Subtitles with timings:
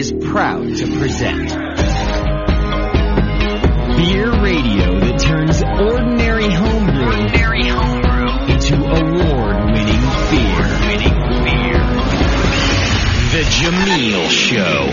[0.00, 1.50] is proud to present
[3.98, 10.64] Beer Radio that turns ordinary homebrew, ordinary homebrew into award-winning beer.
[10.88, 11.84] Winning beer.
[13.28, 14.88] The Jamil Show.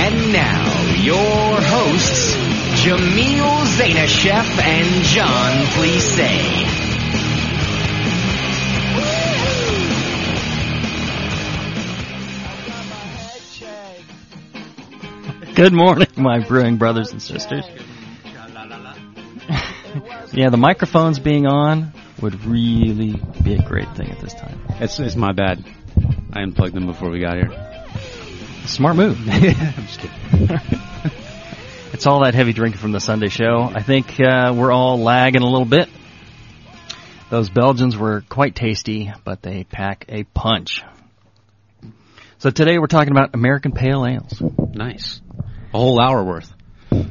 [0.00, 0.64] And now,
[1.02, 2.34] your hosts,
[2.82, 6.73] Jamil Zainasheff and John Plisse.
[15.64, 17.64] Good morning, my brewing brothers and sisters.
[20.34, 24.60] yeah, the microphones being on would really be a great thing at this time.
[24.80, 25.64] It's, it's my bad.
[26.34, 27.48] I unplugged them before we got here.
[28.66, 29.18] Smart move.
[29.26, 30.20] I'm just kidding.
[31.94, 33.62] it's all that heavy drinking from the Sunday show.
[33.62, 35.88] I think uh, we're all lagging a little bit.
[37.30, 40.82] Those Belgians were quite tasty, but they pack a punch.
[42.36, 44.42] So today we're talking about American Pale Ales.
[44.74, 45.22] Nice.
[45.74, 46.54] A whole hour worth.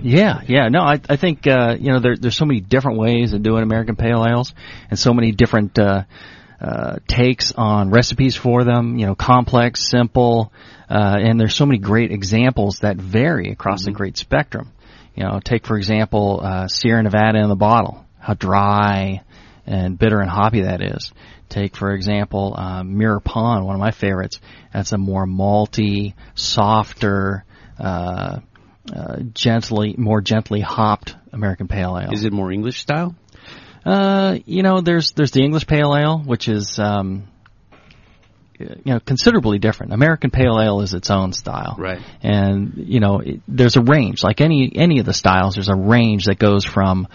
[0.02, 0.70] Yeah, yeah.
[0.70, 3.62] No, I, I think uh, you know there, there's so many different ways of doing
[3.62, 4.54] American Pale Ales,
[4.90, 6.04] and so many different uh,
[6.62, 8.98] uh, takes on recipes for them.
[8.98, 10.54] You know, complex, simple,
[10.90, 13.92] uh, and there's so many great examples that vary across Mm-hmm.
[13.92, 14.72] the great spectrum.
[15.14, 19.24] You know, take for example uh, Sierra Nevada in the bottle, how dry
[19.66, 21.12] and bitter and hoppy that is.
[21.50, 24.40] Take for example uh, Mirror Pond, one of my favorites.
[24.74, 27.44] That's a more malty, softer.
[27.78, 28.40] Uh,
[28.92, 32.12] uh, gently, more gently hopped American Pale Ale.
[32.12, 33.16] Is it more English style?
[33.86, 37.28] Uh, you know, there's there's the English Pale Ale, which is um,
[38.60, 39.94] you know considerably different.
[39.94, 42.02] American Pale Ale is its own style, Right.
[42.22, 45.56] And you know, it, there's a range, like any any of the styles.
[45.56, 47.08] There's a range that goes from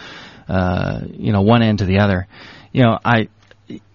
[0.49, 2.27] uh, you know one end to the other.
[2.73, 3.29] You know, I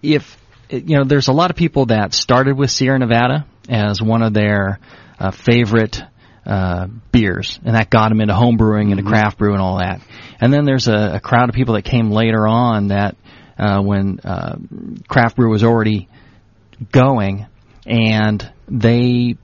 [0.02, 0.36] if
[0.70, 4.32] you know, there's a lot of people that started with Sierra Nevada as one of
[4.34, 4.78] their
[5.18, 6.02] uh, favorite
[6.46, 9.78] uh, beers, and that got them into home brewing and to craft brew and all
[9.78, 10.00] that.
[10.40, 13.16] And then there's a, a crowd of people that came later on that
[13.58, 14.56] uh, when uh,
[15.08, 16.08] craft brew was already
[16.92, 17.46] going,
[17.86, 19.36] and they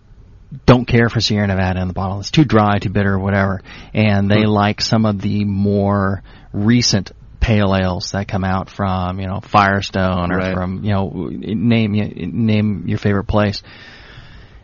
[0.66, 2.18] don't care for Sierra Nevada in the bottle.
[2.20, 3.62] It's too dry, too bitter, whatever.
[3.94, 6.22] And they like some of the more
[6.52, 10.54] recent pale ales that come out from, you know, Firestone or Right.
[10.54, 13.62] from, you know, name name your favorite place.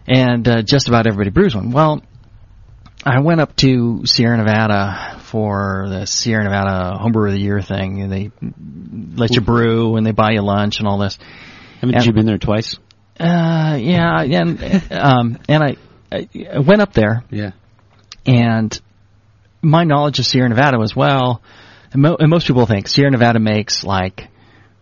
[0.08, 1.70] And uh, just about everybody brews one.
[1.70, 2.02] Well,
[3.06, 8.02] I went up to Sierra Nevada for the Sierra Nevada Homebrew of the Year thing.
[8.02, 8.30] And they
[9.16, 11.18] let you brew and they buy you lunch and all this.
[11.80, 12.76] Haven't And- you been there twice?
[13.18, 15.76] Uh, yeah, and um, and I,
[16.12, 17.52] I I went up there, Yeah.
[18.26, 18.78] and
[19.62, 21.40] my knowledge of Sierra Nevada was well,
[21.94, 24.28] and, mo- and most people think Sierra Nevada makes like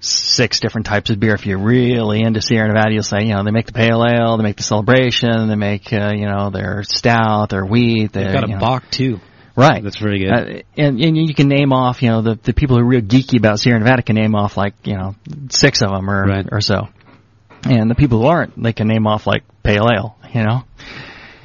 [0.05, 1.35] six different types of beer.
[1.35, 4.37] If you're really into Sierra Nevada, you'll say, you know, they make the pale ale,
[4.37, 8.13] they make the celebration, they make, uh, you know, their stout, their wheat.
[8.13, 9.21] They've got a you know, Bock too.
[9.57, 9.83] right?
[9.83, 10.31] That's very good.
[10.33, 13.01] Uh, and, and you can name off, you know, the, the people who are real
[13.01, 15.15] geeky about Sierra Nevada can name off like, you know,
[15.51, 16.47] six of them or, Right.
[16.53, 16.89] or so.
[17.65, 20.65] And the people who aren't, they can name off like pale ale, you know,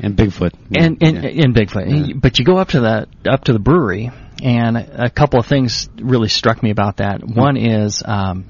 [0.02, 0.54] and Bigfoot.
[0.76, 1.44] and, and, Yeah.
[1.46, 2.08] and Bigfoot.
[2.08, 2.14] Yeah.
[2.16, 4.12] But you go up to the, up to the brewery
[4.42, 7.24] and a couple of things really struck me about that.
[7.24, 8.50] One is, um,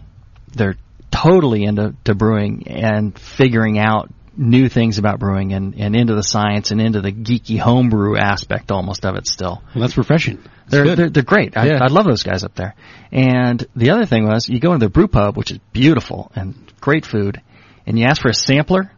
[0.53, 0.77] they're
[1.11, 6.23] totally into to brewing and figuring out new things about brewing and, and into the
[6.23, 9.61] science and into the geeky homebrew aspect almost of it still.
[9.75, 10.37] Well, that's refreshing.
[10.37, 11.57] That's They're, they're they're great.
[11.57, 11.79] I, Yeah.
[11.81, 12.75] I love those guys up there.
[13.11, 16.55] And the other thing was, you go into the brew pub, which is beautiful and
[16.79, 17.41] great food,
[17.85, 18.91] and you ask for a sampler.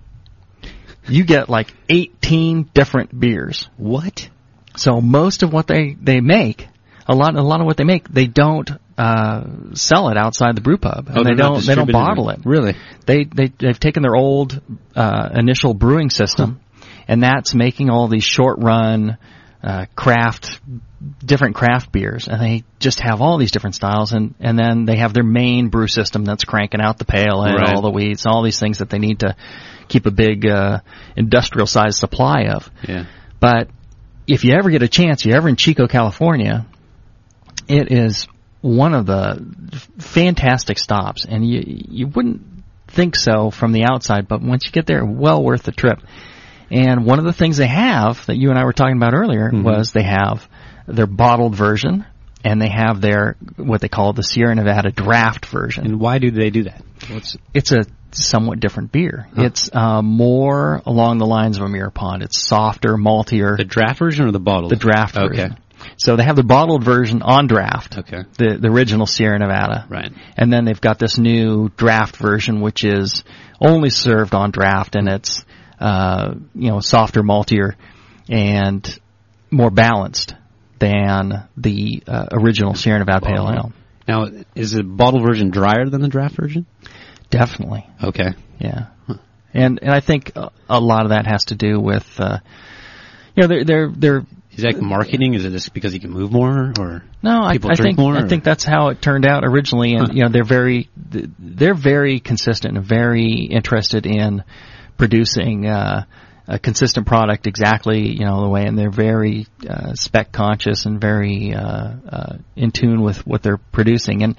[1.08, 3.68] You get like 18 different beers.
[3.78, 4.30] what?
[4.76, 6.68] So most of what they they make,
[7.12, 10.62] a lot a lot of what they make, they don't uh, sell it outside the
[10.62, 12.40] brew pub, and Oh, they don't they don't bottle it.
[12.46, 12.76] Really?
[13.06, 14.62] They they they've taken their old
[14.96, 16.60] uh, initial brewing system,
[17.08, 19.18] and that's making all these short run
[19.64, 20.60] uh, craft
[21.26, 24.98] different craft beers, and they just have all these different styles, and and then they
[24.98, 27.74] have their main brew system that's cranking out the pale and Right.
[27.76, 29.36] all the wheats, all these things that they need to
[29.88, 30.80] keep a big uh,
[31.16, 32.70] industrial sized supply of.
[32.88, 33.06] Yeah.
[33.40, 33.70] But
[34.28, 36.68] if you ever get a chance, you're ever in Chico, California,
[37.68, 38.28] it is
[38.62, 39.46] one of the
[40.00, 42.42] fantastic stops, and you you wouldn't
[42.88, 46.00] think so from the outside, but once you get there, well worth the trip.
[46.70, 49.50] And one of the things they have that you and I were talking about earlier
[49.54, 50.48] was they have
[50.88, 52.06] their bottled version,
[52.44, 55.86] and they have their what they call the Sierra Nevada draft version.
[55.86, 56.82] And why do they do that?
[57.10, 59.28] What's It's a somewhat different beer.
[59.38, 62.24] It's uh, more along the lines of a mirror pond.
[62.24, 63.56] It's softer, maltier.
[63.58, 64.70] the draft version or the bottle?
[64.70, 65.28] the draft Okay.
[65.28, 65.58] version.
[65.98, 67.98] So they have the bottled version on draft.
[67.98, 68.24] Okay.
[68.38, 69.86] The the original Sierra Nevada.
[69.90, 70.12] Right.
[70.38, 73.24] And then they've got this new draft version which is
[73.60, 75.44] only served on draft and it's
[75.80, 77.74] uh, you know, softer, maltier,
[78.30, 79.00] and
[79.50, 80.36] more balanced
[80.78, 83.74] than the uh, original Sierra Nevada Pale Ale.
[84.08, 86.66] Now, is the bottle version drier than the draft version?
[87.32, 88.30] Definitely, Okay.
[88.60, 88.88] yeah.
[89.54, 92.38] And and I think a, a lot of that has to do with, uh,
[93.36, 95.34] you know, they're they're they're Is that marketing?
[95.34, 98.00] Is it just because you can move more, or No, I, People I drink think
[98.00, 100.14] more, I think that's how it turned out originally, and Huh.
[100.14, 100.90] you know they're very
[101.40, 104.44] they're very consistent and very interested in
[104.98, 106.04] producing uh,
[106.48, 111.00] a consistent product exactly you know the way, and they're very uh, spec conscious and
[111.00, 114.36] very uh, uh, in tune with what they're producing, and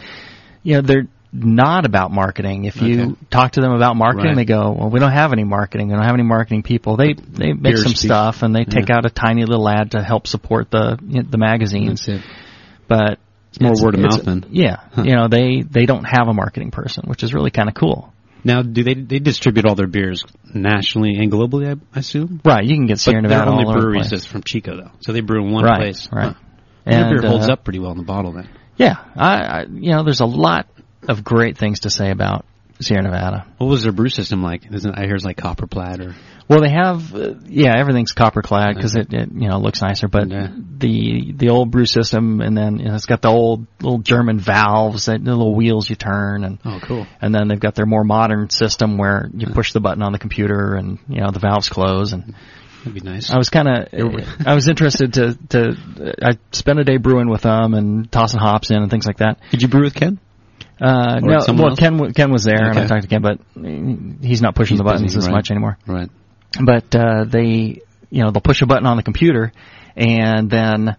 [0.62, 2.64] you know they're not about marketing.
[2.67, 3.14] If you Okay.
[3.31, 4.37] talk to them about marketing, Right.
[4.37, 5.88] they go, "Well, we don't have any marketing.
[5.88, 8.08] We don't have any marketing people." They they make Beer some speak.
[8.11, 8.96] stuff and they take Yeah.
[8.99, 10.99] out a tiny little ad to help support the
[11.31, 12.20] the magazines it.
[12.87, 13.19] but
[13.49, 14.44] It's more word of mouth then.
[14.50, 15.02] Yeah, Huh.
[15.05, 18.12] you know they they don't have a marketing person, which is really kind of cool.
[18.44, 21.69] Now, do they they distribute all their beers nationally and globally?
[21.69, 22.40] I, I assume.
[22.44, 24.90] Right, you can get Sierra but Nevada their only over the is from Chico, though.
[25.00, 26.08] So they brew in one Right, place.
[26.12, 26.34] right.
[26.84, 28.49] And their beer holds uh, up pretty well in the bottle, then.
[28.76, 30.67] Yeah, I, I you know there's a lot
[31.08, 32.44] of great things to say about
[32.81, 33.46] Sierra Nevada.
[33.58, 34.62] What was their brew system like?
[34.72, 36.14] Isn't I hear it's like copper plaid or
[36.49, 40.08] Well, they have uh, yeah everything's copper clad because it, it you know looks nicer,
[40.08, 40.49] but Yeah.
[40.78, 44.38] the the old brew system and then you know, it's got the old little German
[44.40, 47.06] valves that the little wheels you turn and oh, cool.
[47.20, 50.19] and then they've got their more modern system where you push the button on the
[50.19, 52.34] computer and you know the valves close and
[52.84, 53.31] That'd be nice.
[53.31, 53.88] I was kind of,
[54.44, 58.72] I was interested to, to, I spent a day brewing with them and tossing hops
[58.72, 59.38] in and things like that.
[59.52, 60.19] Did you brew with Ken?
[60.82, 61.79] Uh, no, well, else?
[61.79, 63.38] Ken, Ken was there and I talked to Ken, but
[64.20, 65.34] he's not pushing He's the buttons busy, as right.
[65.34, 65.79] much anymore.
[65.87, 66.11] Right.
[66.61, 67.81] But, uh, they,
[68.11, 69.52] you know, they'll push a button on the computer
[69.96, 70.96] and then,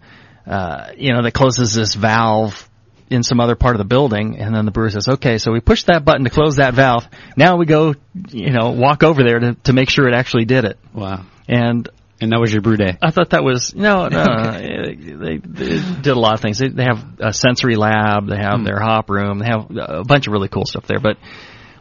[0.48, 2.70] uh, you know, that closes this valve
[3.10, 5.60] in some other part of the building and then the brewer says, okay, so we
[5.60, 7.06] pushed that button to close that valve.
[7.36, 7.94] Now we go,
[8.30, 10.80] you know, walk over there to, to make sure it actually did it.
[10.94, 11.26] Wow.
[11.48, 11.90] And
[12.24, 12.98] And that was your brew day.
[13.02, 14.24] I thought that was no, no.
[14.24, 14.52] no.
[14.60, 16.58] they, they did a lot of things.
[16.60, 18.28] They, they have a sensory lab.
[18.28, 18.64] They have Hmm.
[18.64, 19.40] their hop room.
[19.40, 21.00] They have a bunch of really cool stuff there.
[21.00, 21.18] But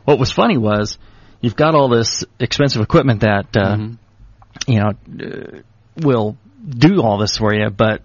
[0.05, 0.99] what was funny was
[1.41, 3.99] you've got all this expensive equipment that uh, Mhm.
[4.67, 5.61] you know uh,
[5.97, 6.37] will
[6.69, 8.03] do all this for you, but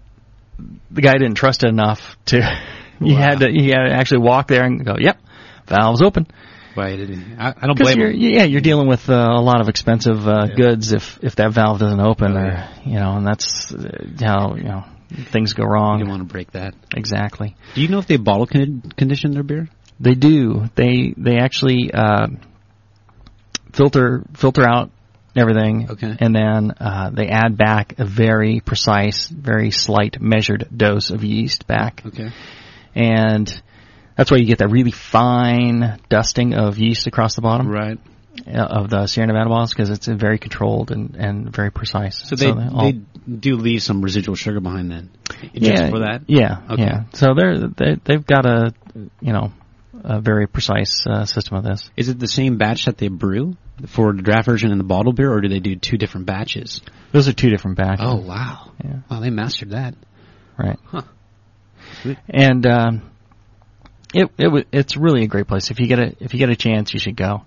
[0.90, 2.40] the guy didn't trust it enough to.
[3.00, 3.20] You Wow.
[3.20, 3.48] had to.
[3.52, 5.18] You had to actually walk there and go, "Yep,
[5.68, 6.26] valves open."
[6.78, 7.20] Why did he?
[7.38, 8.12] I, I don't blame him.
[8.14, 10.54] yeah, you're dealing with uh, a lot of expensive uh, Yeah.
[10.54, 12.80] goods if if that valve doesn't open, Oh, or yeah.
[12.84, 14.84] you know, and that's uh, how you know
[15.32, 15.98] things go wrong.
[15.98, 16.74] You didn't want to break that.
[16.94, 17.56] Exactly.
[17.74, 19.68] Do you know if they bottle con- condition their beer?
[19.98, 20.66] They do.
[20.76, 22.28] They they actually uh,
[23.72, 24.90] filter filter out
[25.36, 26.16] everything, Okay.
[26.20, 31.66] and then uh, they add back a very precise, very slight measured dose of yeast
[31.66, 32.30] back, Okay.
[32.94, 33.62] and
[34.18, 37.68] that's why you get that really fine dusting of yeast across the bottom.
[37.68, 37.98] Right.
[38.46, 42.18] of the Sierra Nevada bottles because it's very controlled and, and very precise.
[42.28, 45.10] So they all- they do leave some residual sugar behind then,
[45.54, 46.22] just yeah, for that.
[46.28, 46.82] Yeah, Okay.
[46.82, 47.04] yeah.
[47.14, 48.74] So they're they, they've got a
[49.20, 49.52] you know
[50.04, 51.90] a very precise uh, system of this.
[51.96, 53.56] Is it the same batch that they brew
[53.88, 56.80] for the draft version and the bottle beer, or do they do two different batches?
[57.12, 58.04] Those are two different batches.
[58.06, 58.70] Oh wow!
[58.84, 58.98] Yeah.
[59.10, 59.94] Wow, they mastered that.
[60.56, 60.78] right.
[60.84, 61.02] Huh.
[62.28, 63.10] And um,
[64.14, 65.70] it it it's really a great place.
[65.70, 67.42] If you get a if you get a chance, you should go.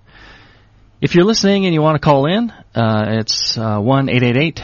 [1.01, 4.61] If you're listening and you want to call in, uh, it's one eight eight eight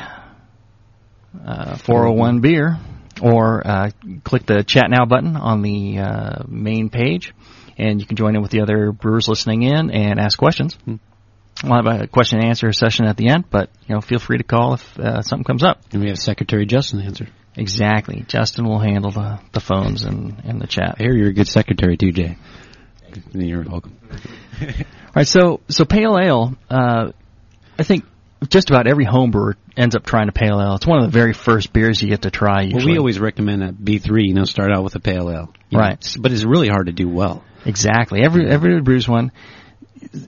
[1.78, 2.78] four zero one beer,
[3.22, 3.90] or uh,
[4.24, 7.34] click the chat now button on the uh, main page,
[7.78, 10.76] and you can join in with the other brewers listening in and ask questions.
[10.86, 10.96] Hmm.
[11.64, 14.38] We'll have a question and answer session at the end, but you know, feel free
[14.38, 15.82] to call if uh, something comes up.
[15.92, 17.28] And we have Secretary Justin answer.
[17.58, 20.98] Exactly, Justin will handle the, the phones and, and the chat.
[21.00, 22.38] Here, you're a good secretary too, Jay.
[23.34, 23.98] You're welcome.
[24.62, 24.68] All
[25.16, 26.56] right, so so pale ale.
[26.70, 27.12] Uh,
[27.80, 28.06] I think
[28.50, 30.76] just about every home brewer ends up trying a pale ale.
[30.76, 32.62] It's one of the very first beers you get to try.
[32.62, 32.84] Usually.
[32.86, 35.52] Well, we always recommend that B3, you know, start out with a pale ale.
[35.72, 35.94] Know, Right.
[35.94, 37.44] it's- but it's really hard to do well.
[37.66, 39.32] exactly every every brews one,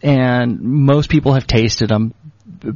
[0.02, 2.14] and most people have tasted them.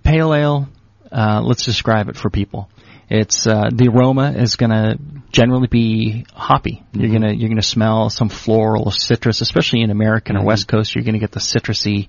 [0.03, 0.69] Pale ale.
[1.12, 2.69] Uh, let's describe it for people.
[3.15, 4.98] It's uh, the aroma is going to
[5.32, 6.84] generally be hoppy.
[6.93, 7.13] You're Mm-hmm.
[7.22, 10.46] gonna you're gonna smell some floral citrus, especially in American Mm-hmm.
[10.46, 10.96] or West Coast.
[10.96, 12.08] You're gonna get the citrusy,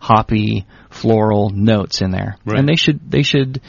[0.00, 2.58] hoppy, floral notes in there, Right.
[2.58, 3.60] and they should they should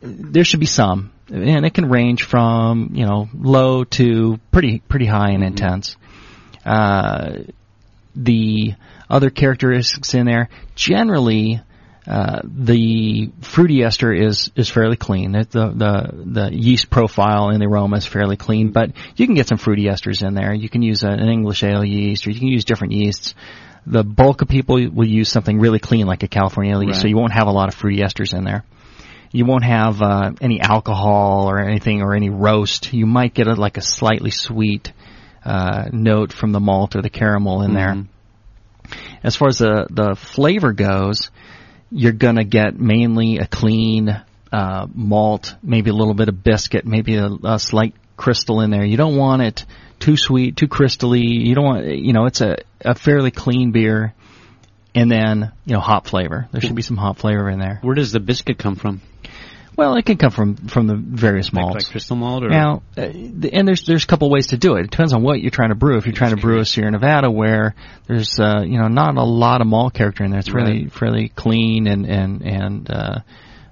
[0.00, 5.06] there should be some, and it can range from you know low to pretty pretty
[5.06, 5.96] high and intense.
[6.64, 7.38] Uh,
[8.14, 8.74] the
[9.10, 11.60] other characteristics in there generally.
[12.06, 15.32] Uh, the fruity ester is is fairly clean.
[15.32, 19.46] The the the yeast profile in the aroma is fairly clean, but you can get
[19.46, 20.52] some fruity esters in there.
[20.52, 23.34] You can use an English ale yeast, or you can use different yeasts.
[23.86, 27.08] the bulk of people will use something really clean like a California Ale, so Right.
[27.10, 28.62] you won't have a lot of fruity esters in there.
[29.32, 32.92] You won't have uh, any alcohol or anything or any roast.
[32.92, 34.92] You might get a, like a slightly sweet
[35.44, 37.94] uh, note from the malt or the caramel in there.
[37.94, 38.06] Mhm.
[39.24, 41.30] As far as the the flavor goes,
[41.92, 44.08] you're gonna get mainly a clean
[44.52, 48.84] uh, malt, maybe a little bit of biscuit, maybe a, a slight crystal in there.
[48.84, 49.64] You don't want it
[49.98, 51.22] too sweet, too crystally.
[51.22, 54.14] You don't want, you know, it's a a fairly clean beer,
[54.94, 56.48] and then you know hop flavor.
[56.50, 57.78] There should be some hop flavor in there.
[57.82, 59.00] Where does the biscuit come from?
[59.76, 61.74] Well, it can come from from the various malts.
[61.84, 64.80] like crystal malt or Now, uh, and there's there's a couple ways to do it.
[64.84, 65.96] It depends on what you're trying to brew.
[65.96, 67.74] If you're trying to brew a Sierra Nevada, where
[68.06, 71.28] there's uh, you know not a lot of malt character in there, it's really fairly
[71.30, 73.18] clean and and and uh,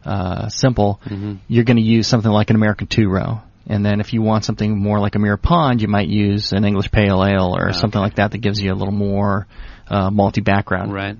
[0.04, 1.00] uh, simple.
[1.04, 1.34] Mm-hmm.
[1.48, 3.42] You're going to use something like an American two row.
[3.66, 6.64] And then if you want something more like a Mirror Pond, you might use an
[6.64, 9.46] English Pale Ale or Ah, something like that that gives you a little more
[9.86, 11.16] uh, malty background right?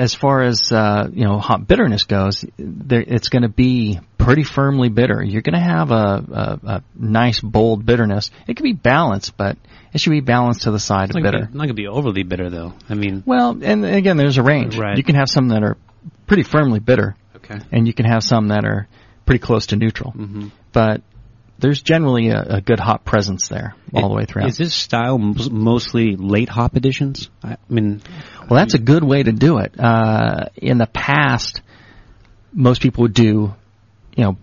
[0.00, 4.44] As far as uh, you know hot bitterness goes, there, it's going to be pretty
[4.44, 5.22] firmly bitter.
[5.22, 8.30] You're going to have a, a, a nice bold bitterness.
[8.48, 9.58] It can be balanced, but
[9.92, 11.40] it should be balanced to the side It's of bitter.
[11.40, 12.72] gonna, not gonna be overly bitter though.
[12.88, 14.78] I mean, Well, and again, there's a range.
[14.78, 14.96] Right.
[14.96, 15.76] You can have some that are
[16.26, 17.58] pretty firmly bitter, okay.
[17.70, 18.88] and you can have some that are
[19.26, 20.12] pretty close to neutral.
[20.12, 20.48] Mm-hmm.
[20.72, 21.02] But
[21.60, 24.48] there's generally a, a good hop presence there all the way throughout.
[24.48, 27.30] Is this style mostly late hop additions?
[27.42, 28.02] I mean,
[28.48, 29.74] Well, that's a good way to do it.
[29.78, 31.62] Uh, in the past,
[32.52, 33.54] most people would do,
[34.16, 34.36] you know,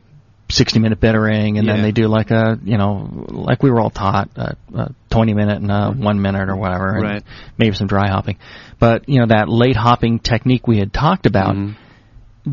[0.50, 1.74] 60 minute bittering and Yeah.
[1.74, 5.34] then they do like a, you know, like we were all taught, a, a 20
[5.34, 6.96] minute and a one minute or whatever.
[6.96, 7.24] and Right.
[7.58, 8.38] Maybe some dry hopping.
[8.80, 11.76] But, you know, that late hopping technique we had talked about, Mhm.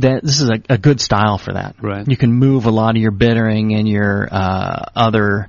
[0.00, 1.76] That this is a, a good style for that.
[1.80, 2.06] Right.
[2.08, 5.48] You can move a lot of your bittering and your uh, other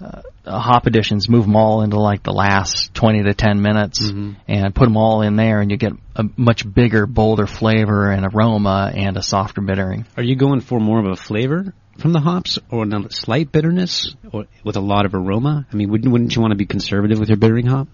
[0.00, 4.36] uh, hop additions, move them all into like the last 20 to 10 minutes Mhm.
[4.46, 8.26] and put them all in there and you get a much bigger, bolder flavor and
[8.26, 10.04] aroma and a softer bittering.
[10.16, 14.16] are you going for more of a flavor from the hops, or a slight bitterness,
[14.32, 15.64] or with a lot of aroma?
[15.72, 17.86] I mean, wouldn't wouldn't you want to be conservative with your bittering hop?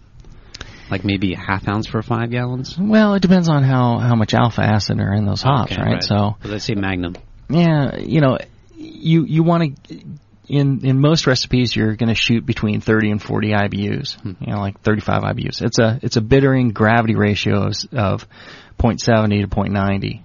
[0.91, 2.77] Like maybe a half ounce for five gallons.
[2.79, 6.03] Well, it depends on how, how much alpha acid are in those hops, Okay, right?
[6.03, 7.17] So, Well, let's say Magnum.
[7.49, 8.39] Yeah, you know,
[8.77, 9.97] you you want to
[10.49, 14.25] in in most recipes you're going to shoot between 30 and 40 IBUs.
[14.41, 15.63] You know, like 35 IBUs.
[15.63, 18.29] It's a it's a bittering gravity ratio of, of
[18.79, 20.23] 0.70 to 0.90.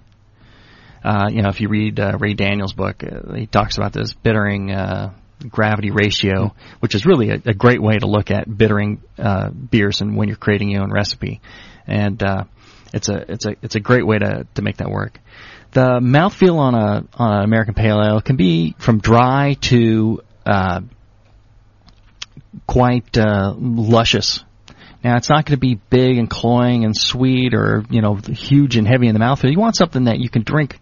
[1.04, 4.12] Uh, you know, if you read uh, Ray Daniels' book, uh, he talks about this
[4.14, 5.14] bittering uh,
[5.48, 10.00] gravity ratio, which is really a, a great way to look at bittering uh, beers
[10.00, 11.40] and when you're creating your own recipe.
[11.86, 12.44] And uh,
[12.92, 15.18] it's a it's a it's a great way to to make that work.
[15.72, 20.80] The mouthfeel on a on an American Pale Ale can be from dry to uh,
[22.66, 24.42] quite uh, luscious.
[25.04, 28.76] Now it's not going to be big and cloying and sweet or you know huge
[28.76, 29.52] and heavy in the mouthfeel.
[29.52, 30.80] You want something that you can drink,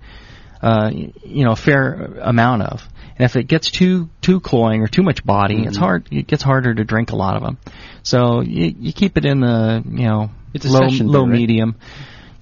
[0.62, 1.92] uh, you know, a fair
[2.23, 2.88] amount of.
[3.16, 6.09] And if it gets too too cloying or too much body, it's hard.
[6.11, 7.59] It gets harder to drink a lot of them.
[8.02, 11.38] So you, you keep it in the you know It's a low low beer, right?
[11.40, 11.76] medium.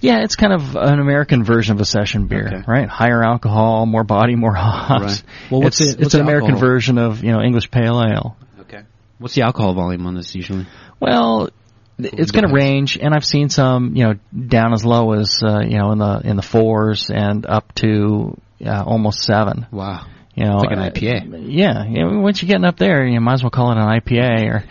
[0.00, 2.64] Yeah, it's kind of an American version of a session beer, Okay.
[2.67, 2.88] right?
[2.88, 5.02] Higher alcohol, more body, more hops.
[5.05, 5.23] Right.
[5.50, 6.69] Well, what's it's, what's it's an American alcohol?
[6.69, 8.37] version of you know English Pale Ale.
[8.62, 8.83] Okay.
[9.19, 10.67] What's the alcohol volume on this usually?
[10.99, 11.50] Well,
[11.99, 14.14] it's going to range, and I've seen some, you know,
[14.49, 18.37] down as low as uh, you know in the in the fours and up to
[18.64, 19.67] uh, almost seven.
[19.71, 20.07] Wow.
[20.34, 21.44] You know, It's like an uh, IPA.
[21.50, 24.00] Yeah, you know, once you're getting up there, you might as well call it an
[24.00, 24.48] IPA.
[24.50, 24.64] Or,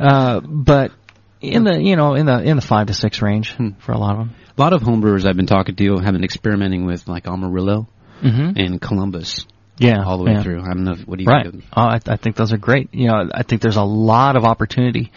[0.06, 0.92] uh, but
[1.40, 3.70] in the you know in the in the five to six range Hmm.
[3.80, 4.34] for a lot of them.
[4.56, 7.88] A lot of homebrewers I've been talking to have been experimenting with like Amarillo
[8.22, 8.56] Mm-hmm.
[8.56, 9.44] and Columbus
[9.76, 10.42] Yeah, all the way yeah.
[10.42, 10.62] through.
[10.62, 10.94] I don't know.
[11.04, 11.50] What do you Right.
[11.50, 11.64] think?
[11.76, 12.94] Oh, I, I think those are great.
[12.94, 15.10] You know, I think there's a lot of opportunity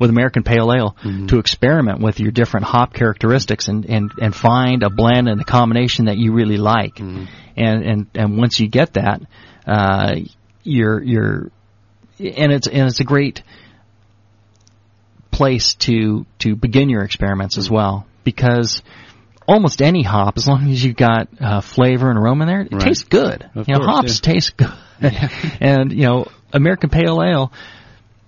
[0.00, 1.26] with American Pale Ale Mm-hmm.
[1.26, 5.44] to experiment with your different hop characteristics and, and, and find a blend and a
[5.44, 6.96] combination that you really like.
[6.96, 7.24] Mm-hmm.
[7.56, 9.20] And, and, and once you get that,
[9.66, 10.16] uh,
[10.64, 11.50] you're, you're,
[12.18, 13.42] and it's, and it's a great
[15.30, 18.82] place to, to begin your experiments as well because
[19.46, 22.72] almost any hop, as long as you've got uh, flavor and aroma in there, it
[22.72, 22.82] Right.
[22.82, 23.48] tastes good.
[23.54, 24.32] Of you know, course, hops yeah.
[24.32, 24.72] taste good.
[25.60, 27.52] and you know, American Pale Ale,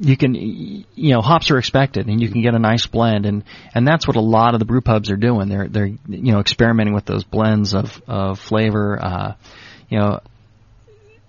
[0.04, 3.44] you can, you know, hops are expected, and you can get a nice blend, and
[3.72, 5.48] and that's what a lot of the brew pubs are doing.
[5.48, 8.98] They're they're you know experimenting with those blends of of flavor.
[9.00, 9.34] Uh,
[9.88, 10.18] you know,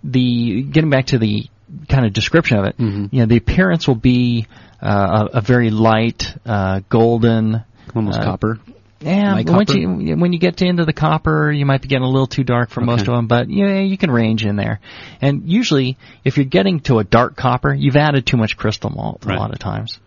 [0.03, 1.45] the getting back to the
[1.87, 3.09] kind of description of it, Mhm.
[3.11, 4.47] you know, the appearance will be
[4.81, 7.63] uh, a, a very light, uh, golden.
[7.95, 8.59] Almost Uh, copper.
[9.03, 12.09] Yeah, once you when you get to into the copper, you might be getting a
[12.09, 14.79] little too dark for most of them, but yeah, you can range in there.
[15.21, 19.25] And usually, if you're getting to a dark copper, you've added too much crystal malt
[19.25, 19.37] Right.
[19.37, 19.99] a lot of times.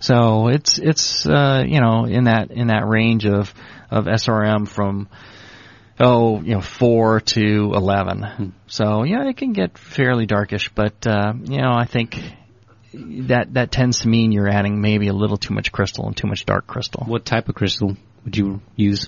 [0.00, 3.52] So it's it's uh, you know in that in that range of
[3.90, 5.08] of SRM from
[5.98, 8.22] oh you know four to eleven.
[8.22, 8.48] Hmm.
[8.66, 12.18] So yeah, it can get fairly darkish, but uh, you know I think
[12.92, 16.26] that that tends to mean you're adding maybe a little too much crystal and too
[16.26, 17.04] much dark crystal.
[17.06, 19.06] What type of crystal would you use?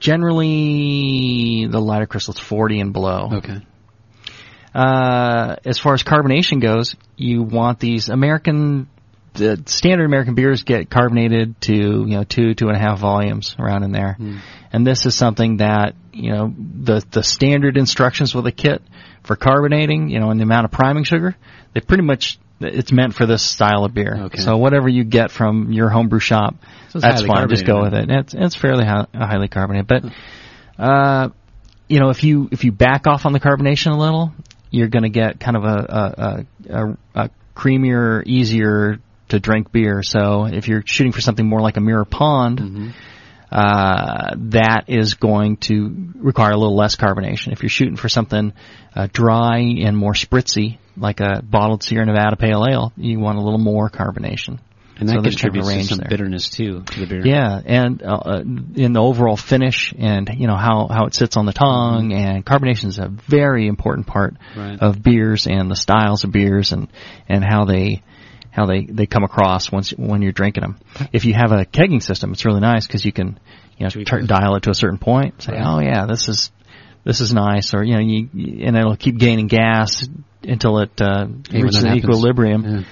[0.00, 3.30] Generally, the lighter crystal's 40 and below.
[3.34, 3.60] Okay.
[4.74, 8.88] Uh, as far as carbonation goes, you want these American,
[9.34, 13.54] the standard American beers get carbonated to you know two two and a half volumes
[13.56, 14.16] around in there,
[14.72, 18.82] and this is something that you know the the standard instructions with a kit
[19.22, 21.36] for carbonating, you know, and the amount of priming sugar,
[21.72, 24.16] they pretty much it's meant for this style of beer.
[24.26, 24.40] Okay.
[24.40, 26.54] So whatever you get from your homebrew shop,
[26.90, 27.48] So that's fine.
[27.48, 28.10] Just go with it.
[28.10, 30.04] It's it's fairly hi- highly carbonated, but
[30.82, 31.28] uh,
[31.88, 34.32] you know, if you if you back off on the carbonation a little,
[34.70, 39.72] you're going to get kind of a a, a, a, a creamier, easier to drink
[39.72, 40.02] beer.
[40.02, 42.88] So if you're shooting for something more like a mirror pond, Mm-hmm.
[43.54, 47.52] Uh, that is going to require a little less carbonation.
[47.52, 48.52] If you're shooting for something
[48.96, 53.42] uh, dry and more spritzy, like a bottled Sierra Nevada Pale Ale, you want a
[53.42, 54.58] little more carbonation.
[54.96, 56.08] And that So there's kind of a contributes to some there.
[56.08, 57.22] bitterness too to the beer.
[57.26, 61.36] Yeah, and uh, uh, in the overall finish, and you know how how it sits
[61.36, 64.78] on the tongue, and carbonation is a very important part Right.
[64.80, 66.86] of beers and the styles of beers, and
[67.28, 68.02] and how they
[68.54, 70.78] how they they come across once when you're drinking them.
[71.12, 73.38] If you have a kegging system, it's really nice because you can
[73.76, 75.62] you know dial it to a certain point, say, Right.
[75.64, 76.52] oh yeah, this is
[77.04, 80.08] this is nice, or you know, you, and it'll keep gaining gas
[80.42, 82.64] until it uh, reaches an equilibrium.
[82.64, 82.82] Yeah.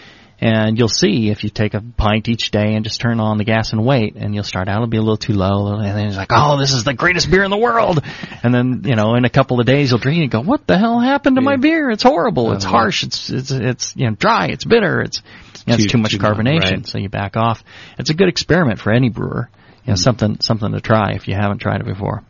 [0.44, 3.44] And you'll see if you take a pint each day and just turn on the
[3.44, 6.08] gas and wait, and you'll start out, it'll be a little too low, and then
[6.08, 8.02] it's like, oh, this is the greatest beer in the world.
[8.42, 10.66] And then, you know, in a couple of days you'll drink it and go, what
[10.66, 11.90] the hell happened to my beer?
[11.90, 12.52] It's horrible.
[12.54, 13.04] It's harsh.
[13.04, 14.46] It's, it's, it's, you know, dry.
[14.46, 15.02] It's bitter.
[15.02, 15.22] It's,
[15.66, 16.70] it's Too- too much too much, carbonation.
[16.72, 16.86] right.
[16.86, 17.62] So you back off.
[17.98, 19.48] It's a good experiment for any brewer.
[19.84, 22.22] You know, something, something to try if you haven't tried it before.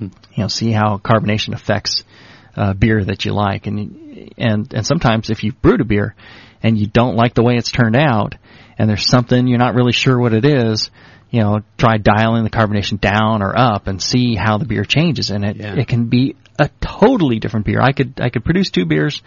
[0.00, 2.04] You know, see how carbonation affects
[2.56, 6.14] uh, beer that you like, and and and sometimes if you've brewed a beer
[6.62, 8.34] and you don't like the way it's turned out,
[8.78, 10.90] and there's something you're not really sure what it is,
[11.30, 15.30] you know, try dialing the carbonation down or up and see how the beer changes,
[15.30, 15.74] and it Yeah.
[15.74, 17.80] it can be a totally different beer.
[17.80, 19.22] I could I could produce two beers,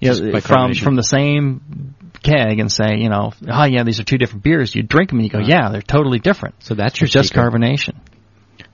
[0.00, 4.04] you know, from from the same keg and say, you know, oh yeah, these are
[4.04, 4.74] two different beers.
[4.74, 6.56] You drink them and you go, yeah, they're totally different.
[6.62, 7.52] So that's your just secret.
[7.52, 7.96] carbonation.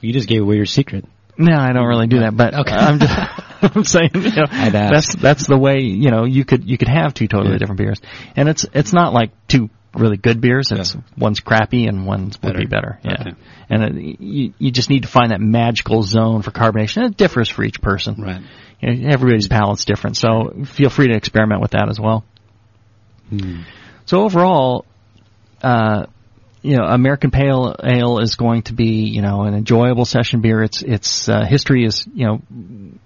[0.00, 1.04] You just gave away your secret.
[1.36, 2.72] No, I don't really do that, but Okay.
[2.74, 3.18] I'm just
[3.76, 7.14] I'm saying you know, that's that's the way you know you could you could have
[7.14, 7.58] two totally Yeah.
[7.58, 8.00] different beers,
[8.36, 10.70] and it's it's not like two really good beers.
[10.72, 11.00] It's Yeah.
[11.16, 12.98] one's crappy and one's would be Better.
[12.98, 12.98] better.
[13.04, 13.32] Yeah, Okay.
[13.70, 17.06] and it, you you just need to find that magical zone for carbonation.
[17.06, 18.16] It differs for each person.
[18.20, 18.40] Right.
[18.80, 22.24] You know, everybody's palate's different, so feel free to experiment with that as well.
[23.30, 23.62] Hmm.
[24.06, 24.84] So overall,
[25.62, 26.06] uh,
[26.64, 30.62] you know, American Pale Ale is going to be, you know, an enjoyable session beer.
[30.62, 32.40] Its its uh, history is, you know,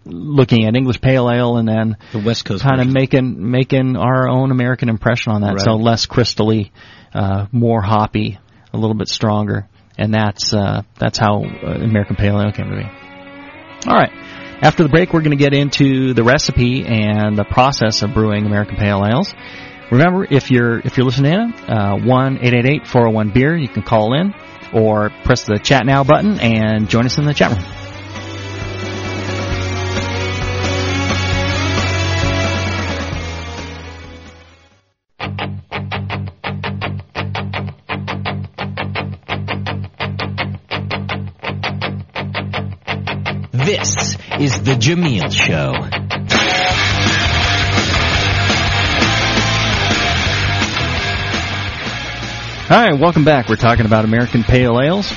[0.05, 2.63] looking at English Pale Ale and then The West Coast.
[2.63, 5.55] kind of making making our own American impression on that.
[5.55, 5.61] Right.
[5.61, 6.71] So less crystally,
[7.13, 8.39] uh, more hoppy,
[8.73, 9.69] a little bit stronger,
[9.99, 13.91] and that's uh, that's how uh, American Pale Ale came to be.
[13.91, 14.13] All right.
[14.63, 18.47] After the break, we're going to get into the recipe and the process of brewing
[18.47, 19.35] American Pale Ales.
[19.91, 23.31] Remember, if you're if you're listening in, uh, one eight eight eight four zero one
[23.31, 24.35] beer, you can call in
[24.73, 27.65] or press the chat now button and join us in the chat room.
[43.53, 45.98] This is the Jamil Show.
[52.71, 53.49] All right, welcome back.
[53.49, 55.11] We're talking about American Pale Ales.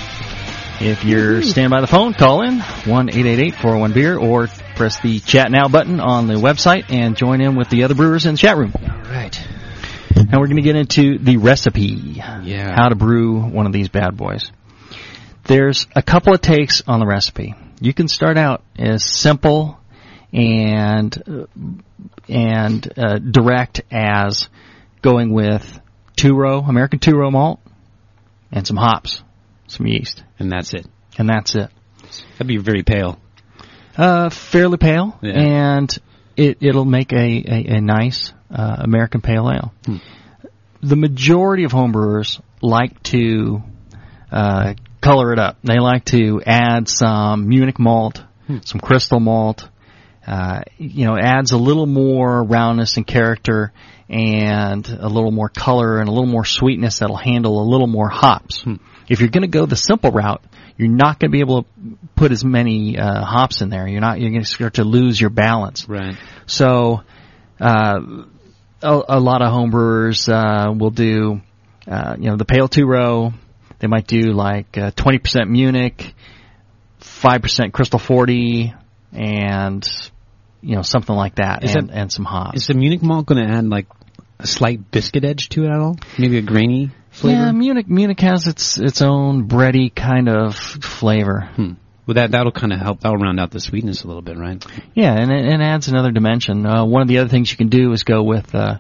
[0.80, 4.18] If you're standing by the phone, call in one eight eight eight four one beer
[4.18, 7.94] or press the chat now button on the website and join in with the other
[7.94, 8.72] brewers in the chat room.
[8.74, 9.38] All right.
[10.16, 11.84] Now we're going to get into the recipe.
[11.84, 12.74] Yeah.
[12.74, 14.50] How to brew one of these bad boys.
[15.44, 17.54] There's a couple of takes on the recipe.
[17.82, 19.78] You can start out as simple
[20.32, 21.48] and uh,
[22.30, 24.48] and uh, direct as
[25.02, 25.82] going with
[26.22, 27.60] two row American two row malt
[28.52, 29.24] and some hops,
[29.68, 30.86] some yeast, And that's it.
[31.18, 31.70] and that's it.
[32.34, 33.18] That'd be very pale.
[33.98, 35.40] Uh, fairly pale, Yeah.
[35.40, 35.98] and
[36.38, 39.74] it it'll make a a, a nice uh, American pale ale.
[39.86, 39.98] Hmm.
[40.82, 43.62] The majority of homebrewers like to
[44.32, 45.58] uh, color it up.
[45.64, 48.58] They like to add some Munich malt, Hmm.
[48.66, 49.68] some crystal malt,
[50.26, 53.74] uh, you know, adds a little more roundness and character
[54.10, 58.10] and a little more color and a little more sweetness that'll handle a little more
[58.10, 58.62] hops.
[58.62, 58.76] Hmm.
[59.10, 60.44] If you're going to go the simple route,
[60.78, 61.70] you're not going to be able to
[62.16, 63.88] put as many uh, hops in there.
[63.88, 64.20] You're not.
[64.20, 65.88] You're going to start to lose your balance.
[65.88, 66.16] Right.
[66.46, 67.02] So,
[67.60, 68.00] uh,
[68.82, 71.42] a, a lot of homebrewers uh, will do,
[71.88, 73.34] uh, you know, the pale two row.
[73.80, 76.14] They might do like uh, 20% Munich,
[77.02, 78.74] 5% Crystal 40,
[79.14, 79.88] and
[80.62, 82.58] you know something like that, and, that- and some hops.
[82.62, 83.88] Is the Munich malt going to add like
[84.40, 85.98] a slight biscuit edge to it at all?
[86.18, 87.38] Maybe a grainy flavor?
[87.46, 91.50] Yeah, Munich Munich has its its own bready kind of flavor.
[91.56, 91.74] Hmm.
[92.08, 93.02] Well, that that'll kind of help.
[93.02, 94.66] That'll round out the sweetness a little bit, right?
[94.96, 96.66] Yeah, and it, it adds another dimension.
[96.66, 98.80] Uh, one of the other things you can do is go with uh,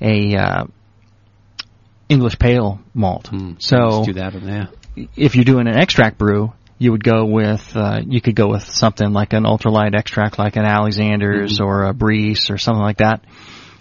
[0.00, 0.64] a uh,
[2.08, 3.28] English pale malt.
[3.28, 3.54] Hmm.
[3.58, 4.34] So Let's do that.
[4.42, 4.66] Yeah.
[5.16, 8.62] if you're doing an extract brew, you would go with uh, you could go with
[8.62, 13.24] something like an ultralight extract, like an Alexander's or a Briess or something like that,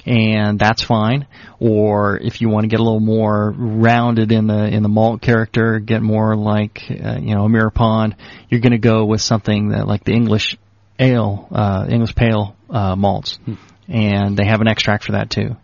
[0.06, 1.28] and that's fine.
[1.60, 5.22] Or if you want to get a little more rounded in the in the malt
[5.22, 8.16] character, get more like uh, you know a Mirror Pond,
[8.50, 10.58] you're going to go with something that like the English
[10.98, 13.40] ale, uh, English pale uh, malts,
[13.90, 15.58] and they have an extract for that too.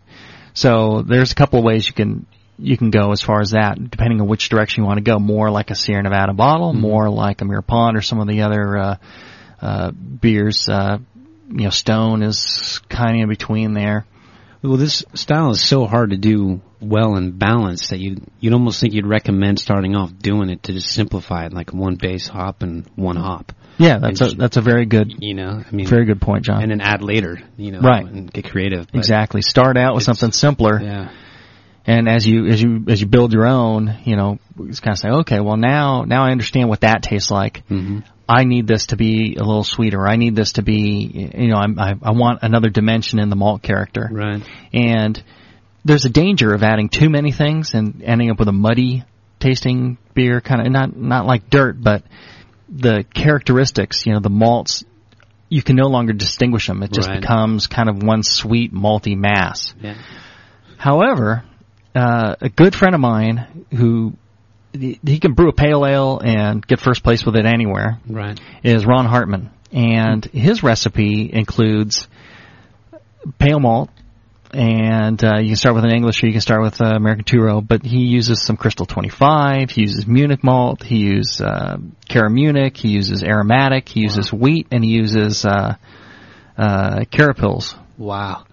[0.53, 2.25] So there's a couple of ways you can
[2.61, 5.19] you can go as far as that, depending on which direction you want to go.
[5.19, 8.41] More like a Sierra Nevada bottle, more like a Mirror Pond, or some of the
[8.43, 8.95] other uh,
[9.61, 10.67] uh, beers.
[10.69, 10.99] Uh,
[11.49, 14.05] you know, Stone is kind of in between there.
[14.63, 18.79] Well, this style is so hard to do well and balanced that you you'd almost
[18.79, 22.61] think you'd recommend starting off doing it to just simplify it, like one base hop
[22.61, 23.53] and one hop.
[23.79, 26.61] Yeah, that's a that's a very good, You know, I mean, very good point, John.
[26.61, 27.39] and then add later.
[27.57, 28.05] You know, Right.
[28.05, 28.85] and get creative.
[28.93, 29.41] exactly.
[29.41, 31.09] Start out with something simpler, Yeah.
[31.85, 34.99] And as you as you as you build your own, you know, just kind of
[34.99, 37.63] say, okay, well now now I understand what that tastes like.
[37.67, 40.07] hmm I need this to be a little sweeter.
[40.07, 43.35] I need this to be, you know, I'm, I, I want another dimension in the
[43.35, 44.07] malt character.
[44.09, 44.41] Right.
[44.71, 45.21] And
[45.83, 49.03] there's a danger of adding too many things and ending up with a muddy
[49.41, 52.03] tasting beer, kind of not not like dirt, but
[52.69, 54.85] the characteristics, you know, the malts,
[55.49, 56.83] you can no longer distinguish them.
[56.83, 57.19] It just Right.
[57.19, 59.73] becomes kind of one sweet malty mass.
[59.81, 59.95] Yeah.
[60.77, 61.43] However,
[61.95, 64.13] uh, a good friend of mine who
[64.73, 68.39] he can brew a pale ale and get first place with it anywhere Right.
[68.63, 72.07] is Ron Hartman, and his recipe includes
[73.37, 73.89] pale malt,
[74.53, 77.23] and uh, you can start with an English or you can start with uh, American
[77.25, 81.77] Two Row, but he uses some Crystal 25, he uses Munich malt, he uses uh,
[82.09, 85.75] Cara Munich, he uses aromatic, he uses wheat, and he uses uh,
[86.57, 87.75] uh, Carapils.
[87.97, 88.45] Wow.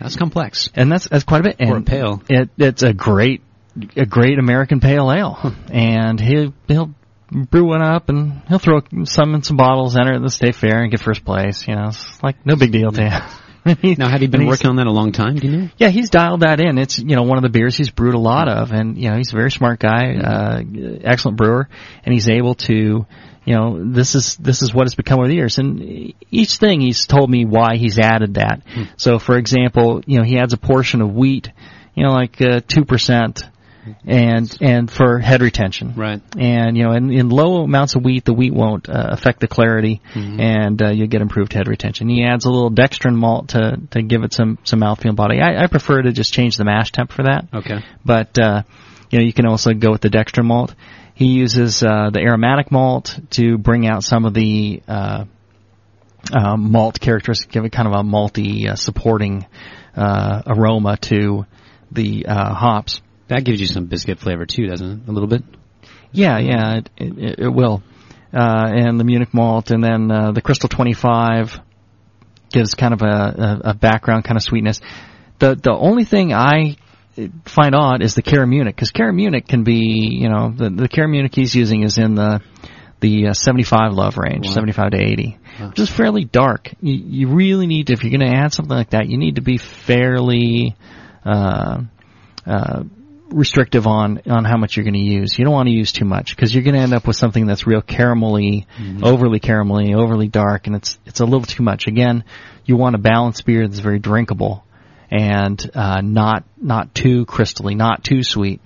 [0.00, 0.70] That's complex.
[0.74, 1.56] And that's that's quite a bit.
[1.58, 2.22] And For a pale.
[2.28, 3.42] it it's a great
[3.96, 6.94] a great American pale ale, and he he'll
[7.30, 10.82] brew one up and he'll throw some in some bottles, enter at the state fair,
[10.82, 11.68] and get first place.
[11.68, 13.22] You know, it's like no big deal to him.
[13.98, 15.36] Now, have he been working on that a long time?
[15.36, 15.68] Do you know?
[15.76, 16.78] Yeah, he's dialed that in.
[16.78, 19.16] It's you know one of the beers he's brewed a lot of, and you know
[19.16, 20.62] he's a very smart guy, uh,
[21.02, 21.68] excellent brewer,
[22.04, 23.06] and he's able to.
[23.42, 26.82] You know, this is this is what it's become over the years, and each thing
[26.82, 28.62] he's told me why he's added that.
[28.96, 31.50] So, for example, you know, he adds a portion of wheat,
[31.94, 33.42] you know, like uh, two percent,
[34.06, 36.20] and and for head retention, Right.
[36.36, 39.48] and you know, in, in low amounts of wheat, the wheat won't uh, affect the
[39.48, 42.08] clarity, and uh, you'll get improved head retention.
[42.08, 45.40] He adds a little dextrin malt to to give it some some mouthfeel and body.
[45.40, 47.80] I, I prefer to just change the mash temp for that, Okay.
[48.04, 48.62] but uh,
[49.10, 50.74] you know, you can also go with the dextrin malt.
[51.14, 55.24] He uses uh, the aromatic malt to bring out some of the uh,
[56.32, 59.46] uh, malt characteristics, give it kind of a malty uh, supporting
[59.96, 61.44] uh, aroma to
[61.90, 63.00] the uh, hops.
[63.30, 65.08] That gives you some biscuit flavor too, doesn't it?
[65.08, 65.42] A little bit.
[66.12, 67.82] Yeah, yeah, it, it, it will.
[68.32, 71.58] Uh, and the Munich malt, and then uh, the Crystal 25
[72.52, 74.80] gives kind of a, a, a background kind of sweetness.
[75.38, 76.76] The the only thing I
[77.44, 80.88] find odd is the Cara Munich, because Cara Munich can be, you know, the the
[80.88, 82.40] Cara Munich he's using is in the
[83.00, 84.52] the uh, 75 love range, Wow.
[84.52, 85.68] 75 to 80, Wow.
[85.70, 86.70] which is fairly dark.
[86.82, 89.36] You, you really need to, if you're going to add something like that, you need
[89.36, 90.76] to be fairly
[91.24, 91.80] uh,
[92.46, 92.82] uh,
[93.30, 95.38] restrictive on on how much you're going to use.
[95.38, 97.46] You don't want to use too much because you're going to end up with something
[97.46, 98.66] that's real caramelly,
[99.02, 101.86] overly caramelly, overly dark, and it's it's a little too much.
[101.86, 102.24] Again,
[102.64, 104.64] you want a balanced beer that's very drinkable
[105.10, 108.60] and uh, not not too crystally, not too sweet.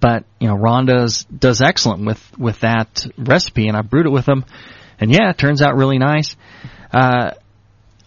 [0.00, 4.10] But you know, Ron does does excellent with with that recipe, and I brewed it
[4.12, 4.44] with them,
[5.00, 6.36] and yeah, it turns out really nice.
[6.92, 7.32] Uh,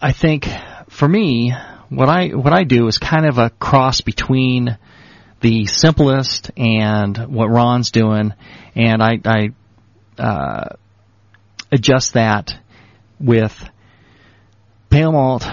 [0.00, 0.48] I think
[0.88, 1.52] for me,
[1.88, 4.78] what I what I do is kind of a cross between
[5.44, 8.32] the simplest and what Ron's doing,
[8.74, 9.48] and I, I
[10.18, 10.76] uh,
[11.70, 12.54] adjust that
[13.20, 13.54] with
[14.88, 15.46] pale malt.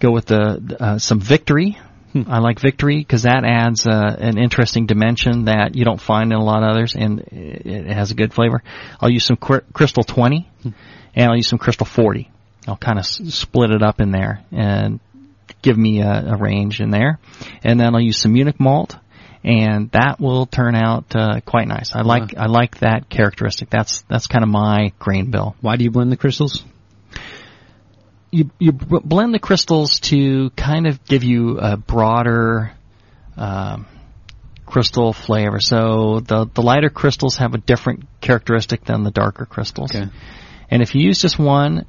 [0.00, 1.78] Go with the uh, some Victory.
[2.26, 6.38] I like Victory because that adds uh, an interesting dimension that you don't find in
[6.38, 8.64] a lot of others, and it has a good flavor.
[9.00, 10.74] I'll use some Crystal 20, and
[11.30, 12.28] I'll use some Crystal 40.
[12.66, 14.98] I'll kind of s- split it up in there and
[15.62, 17.18] give me a, a range in there,
[17.62, 18.96] and then I'll use some Munich malt,
[19.42, 21.94] and that will turn out uh, quite nice.
[21.94, 23.70] I like I like that characteristic.
[23.70, 25.54] That's that's kind of my grain bill.
[25.60, 26.64] Why do you blend the crystals?
[28.30, 32.72] You you b- blend the crystals to kind of give you a broader
[33.36, 33.86] um,
[34.66, 35.60] crystal flavor.
[35.60, 39.94] So the the lighter crystals have a different characteristic than the darker crystals.
[39.94, 40.10] Okay.
[40.70, 41.86] And if you use just one,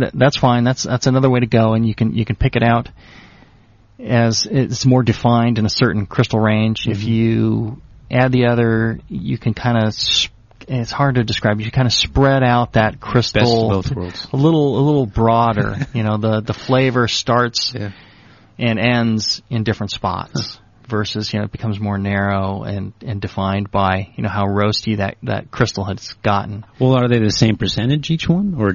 [0.00, 0.64] th- that's fine.
[0.64, 2.88] That's that's another way to go, and you can you can pick it out
[3.98, 6.86] as it's more defined in a certain crystal range.
[6.88, 7.80] If you
[8.10, 9.94] add the other, you can kind of.
[9.94, 10.32] Sp-
[10.66, 11.60] it's hard to describe.
[11.60, 13.42] You kind of spread out that crystal
[13.74, 15.76] a little a little broader.
[15.92, 17.92] you know, the the flavor starts Yeah.
[18.58, 23.70] and ends in different spots versus you know it becomes more narrow and and defined
[23.70, 26.64] by you know how roasty that that crystal has gotten.
[26.78, 28.68] Well, are they the same percentage each one, or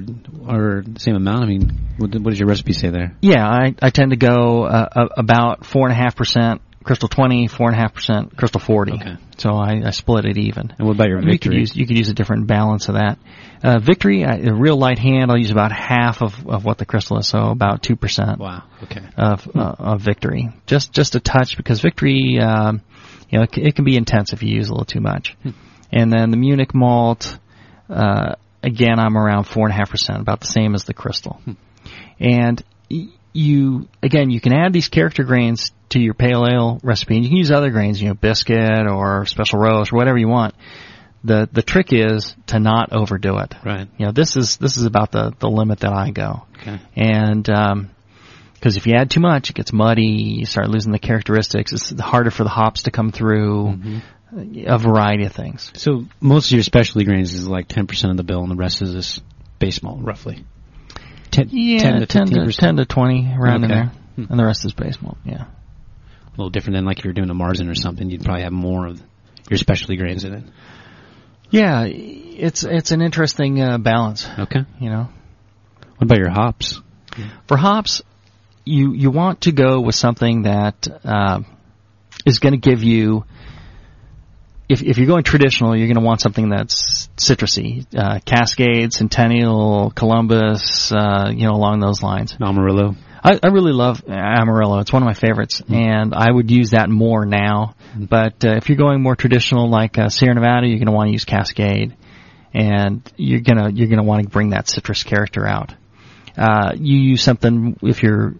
[0.48, 1.44] or the same amount?
[1.44, 3.16] I mean, what, what does your recipe say there?
[3.20, 7.08] Yeah, I I tend to go uh, uh, about four and a half percent crystal
[7.08, 8.94] twenty, four and a half percent crystal forty.
[8.94, 9.14] Okay.
[9.38, 10.74] So I, I split it even.
[10.76, 11.60] And what about your You could victory?
[11.60, 13.16] use you could use a different balance of that.
[13.62, 16.84] Uh, victory, I, a real light hand, I'll use about half of, of what the
[16.84, 18.40] crystal is, so about two percent.
[18.40, 18.64] wow.
[18.82, 19.02] Okay.
[19.16, 20.48] of uh, of victory.
[20.66, 22.82] Just just a touch because victory, um,
[23.30, 25.36] you know, it, it can be intense if you use a little too much.
[25.92, 27.38] And then the Munich malt,
[27.88, 31.40] uh, again, I'm around four and a half percent, about the same as the crystal.
[32.18, 37.16] And y- you again, you can add these character grains to your pale ale recipe,
[37.16, 40.28] and you can use other grains, you know, biscuit or special roast or whatever you
[40.28, 40.54] want.
[41.22, 43.54] The the trick is to not overdo it.
[43.64, 43.88] Right.
[43.98, 46.78] You know, this is this is about the the limit that I go Okay.
[46.96, 47.90] and um,
[48.54, 50.36] because if you add too much, it gets muddy.
[50.40, 51.72] You start losing the characteristics.
[51.72, 53.68] It's harder for the hops to come through.
[53.68, 53.98] Mm-hmm.
[54.66, 55.72] A variety of things.
[55.74, 58.54] So most of your specialty grains is like ten percent of the bill, and the
[58.56, 59.20] rest is this
[59.58, 60.44] base malt, roughly.
[61.30, 64.24] Ten, Yeah, 10 to 10 to, 10 to twenty around in there, Hmm.
[64.30, 65.18] and the rest is base malt.
[65.24, 65.44] Yeah.
[65.44, 68.08] A little different than like if you're doing a Marzen or something.
[68.10, 69.00] You'd probably have more of
[69.48, 70.44] your specialty grains in it.
[71.50, 74.28] Yeah, it's it's an interesting uh, balance.
[74.38, 74.60] Okay.
[74.80, 75.08] You know,
[75.98, 76.80] What about your hops?
[77.48, 78.02] for hops,
[78.64, 81.40] you you want to go with something that uh,
[82.24, 83.24] is going to give you.
[84.68, 89.92] If if you're going traditional, you're going to want something that's citrusy, uh, Cascade, Centennial,
[89.94, 92.36] Columbus, uh, you know, along those lines.
[92.40, 92.96] Amarillo.
[93.22, 94.78] I, I really love Amarillo.
[94.78, 97.74] It's one of my favorites, and I would use that more now.
[97.94, 101.08] But uh, if you're going more traditional, like uh, Sierra Nevada, you're going to want
[101.08, 101.94] to use Cascade,
[102.54, 105.74] and you're gonna you're gonna want to bring that citrus character out.
[106.36, 108.34] Uh, you use something if you're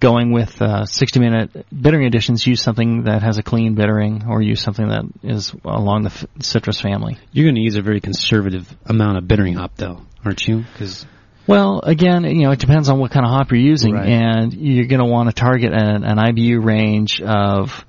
[0.00, 2.46] going with uh, 60 minute bittering additions.
[2.46, 6.26] Use something that has a clean bittering, or use something that is along the f-
[6.40, 7.18] citrus family.
[7.32, 10.64] You're going to use a very conservative amount of bittering hop, though, aren't you?
[10.72, 11.06] Because
[11.46, 14.08] Well, again, you know, it depends on what kind of hop you're using, Right.
[14.08, 17.84] and you're going to want to target an, an IBU range of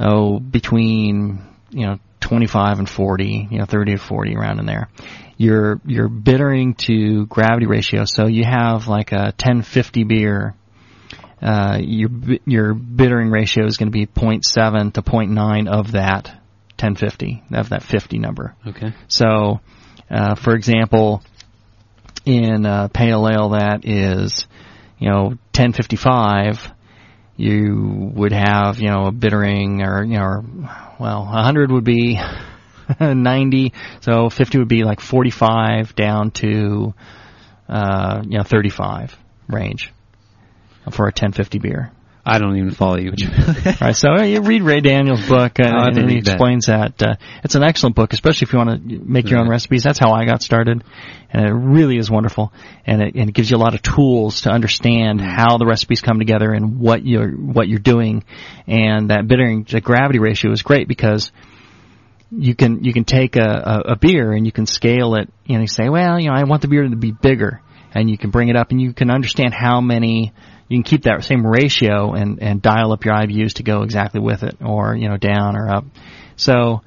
[0.00, 4.88] oh between you know 25 and 40, you know 30 to 40 around in there.
[5.38, 10.54] Your your bittering to gravity ratio, so you have like a 1050 beer.
[11.40, 12.10] Uh, your
[12.44, 16.26] your bittering ratio is going to be 0.7 to 0.9 of that
[16.80, 18.54] 1050 of that 50 number.
[18.66, 19.60] okay, So,
[20.10, 21.22] uh, for example,
[22.24, 24.46] in uh, pale ale that is,
[24.98, 25.24] you know,
[25.54, 26.72] 1055,
[27.36, 30.44] you would have, you know, a bittering or, you know, or,
[31.00, 32.20] well, 100 would be
[33.00, 36.94] 90, so 50 would be like 45 down to,
[37.68, 39.16] uh, you know, 35
[39.48, 39.92] range
[40.90, 41.92] for a 1050 beer.
[42.28, 43.12] I don't even follow you.
[43.80, 46.32] Right, so uh, you read Ray Daniels' book, uh, have to and he read that.
[46.32, 47.02] explains that.
[47.02, 49.82] Uh, it's an excellent book, especially if you want to make your own recipes.
[49.82, 50.84] That's how I got started,
[51.30, 52.52] and it really is wonderful.
[52.86, 56.02] And it, and it gives you a lot of tools to understand how the recipes
[56.02, 58.24] come together and what you're what you're doing.
[58.66, 61.32] And that bittering, the gravity ratio is great because
[62.30, 65.30] you can you can take a, a, a beer and you can scale it.
[65.48, 67.60] and you say, well, you know, I want the beer to be bigger,
[67.92, 70.32] and you can bring it up, and you can understand how many.
[70.68, 74.20] You can keep that same ratio and and dial up your IBUs to go exactly
[74.20, 75.84] with it, or you know, down or up.
[76.36, 76.82] So.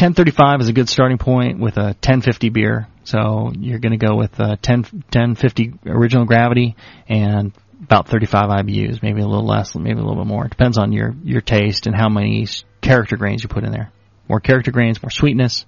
[0.00, 2.86] 1035 is a good starting point with a 1050 beer.
[3.02, 6.76] So you're going to go with a 10 1050 original gravity
[7.08, 10.44] and about 35 IBUs, maybe a little less, maybe a little bit more.
[10.44, 12.46] It depends on your your taste and how many
[12.80, 13.90] character grains you put in there.
[14.28, 15.64] More character grains, more sweetness,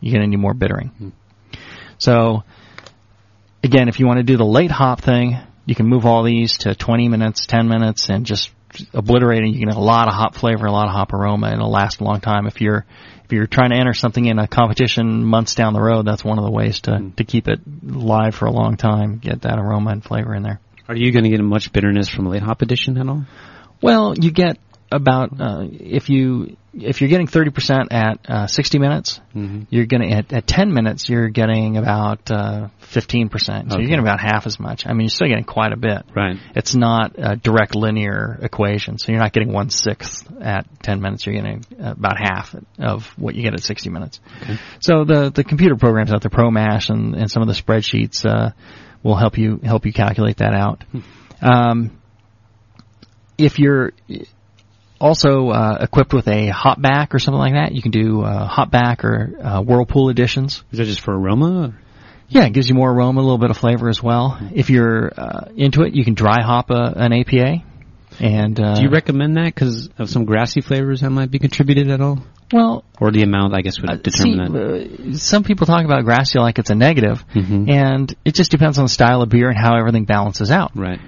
[0.00, 1.12] you're going to need more bittering.
[1.98, 2.44] So
[3.62, 6.58] again, if you want to do the late hop thing, you can move all these
[6.58, 8.50] to 20 minutes, 10 minutes, and just
[8.92, 9.48] obliterate it.
[9.48, 11.70] You can get a lot of hop flavor, a lot of hop aroma, and it'll
[11.70, 12.46] last a long time.
[12.46, 12.84] If you're
[13.24, 16.38] if you're trying to enter something in a competition months down the road, that's one
[16.38, 17.16] of the ways to Mm.
[17.16, 19.18] to keep it live for a long time.
[19.18, 20.60] Get that aroma and flavor in there.
[20.88, 23.24] Are you going to get much bitterness from a late hop edition at all?
[23.80, 24.58] Well, you get
[24.94, 29.62] about uh, if you if you're getting 30% at uh, 60 minutes, Mm-hmm.
[29.70, 33.30] you're going at, at 10 minutes you're getting about uh, 15%.
[33.40, 33.64] So Okay.
[33.80, 34.86] you're getting about half as much.
[34.86, 36.04] I mean, you're still getting quite a bit.
[36.14, 36.36] Right.
[36.56, 41.26] It's not a direct linear equation, so you're not getting one sixth at 10 minutes.
[41.26, 44.20] You're getting about half of what you get at 60 minutes.
[44.42, 44.56] Okay.
[44.80, 48.50] So the the computer programs out there, ProMash and, and some of the spreadsheets, uh,
[49.02, 50.82] will help you help you calculate that out.
[51.42, 51.98] Um,
[53.36, 53.92] if you're
[55.00, 58.46] also uh, equipped with a hop back or something like that, you can do uh,
[58.46, 60.62] hop back or uh, whirlpool editions.
[60.72, 61.68] Is that just for aroma?
[61.68, 61.78] or-
[62.28, 64.38] Yeah, it gives you more aroma, a little bit of flavor as well.
[64.54, 67.62] If you're uh, into it, you can dry hop a, an APA.
[68.20, 71.90] And uh, Do you recommend that because of some grassy flavors that might be contributed
[71.90, 72.20] at all?
[72.52, 75.14] well, Or the amount, I guess, would uh, determine see, that.
[75.14, 77.68] uh, some people talk about grassy like it's a negative, Mhm.
[77.68, 80.70] and it just depends on the style of beer and how everything balances out.
[80.76, 81.00] Right.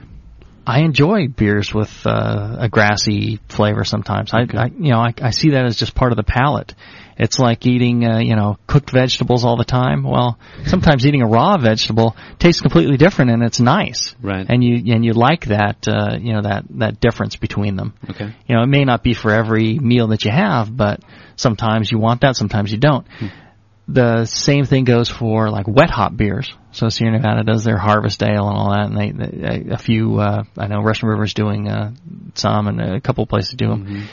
[0.67, 4.35] I enjoy beers with uh, a grassy flavor sometimes.
[4.35, 6.75] I, I you know, I, I see that as just part of the palate.
[7.19, 10.03] It's like eating, uh, you know, cooked vegetables all the time.
[10.03, 14.15] Well, sometimes eating a raw vegetable tastes completely different, and it's nice.
[14.21, 14.45] Right.
[14.47, 17.95] And you and you like that, uh, you know, that that difference between them.
[18.11, 18.35] Okay.
[18.47, 21.01] You know, it may not be for every meal that you have, but
[21.37, 23.07] sometimes you want that, sometimes you don't.
[23.89, 26.53] The same thing goes for like wet hop beers.
[26.77, 29.11] So Sierra Nevada does their Harvest Ale and all that, and they,
[29.63, 31.93] they a few uh, I know Russian River's doing uh,
[32.35, 34.09] some, and a couple of places do them.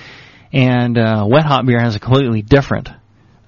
[0.54, 2.88] And uh, wet hop beer has a completely different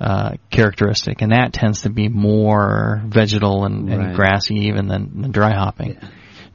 [0.01, 4.15] uh, characteristic, and that tends to be more vegetal and, and Right.
[4.15, 5.97] grassy even than, than dry hopping.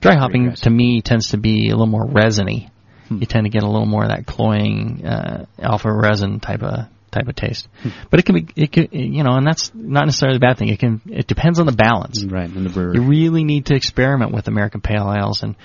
[0.03, 2.69] Dry hopping to me tends to be a little more resiny.
[3.09, 6.87] You tend to get a little more of that cloying uh, alpha resin type of
[7.11, 7.69] type of taste.
[7.83, 7.89] Hmm.
[8.11, 10.69] But it can be it can you know, and that's not necessarily a bad thing.
[10.69, 12.25] It can it depends on the balance.
[12.25, 12.49] Right.
[12.49, 12.95] And the brewer.
[12.95, 15.57] You really need to experiment with American pale ales, and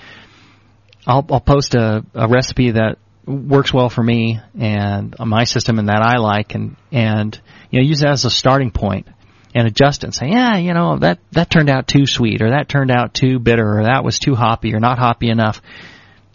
[1.06, 5.88] I'll I'll post a, a recipe that works well for me and my system and
[5.88, 7.38] that I like, and and
[7.70, 9.08] you know use that as a starting point
[9.54, 12.50] and adjust it and say, yeah, you know that that turned out too sweet, or
[12.50, 15.62] that turned out too bitter, or that was too hoppy, or not hoppy enough.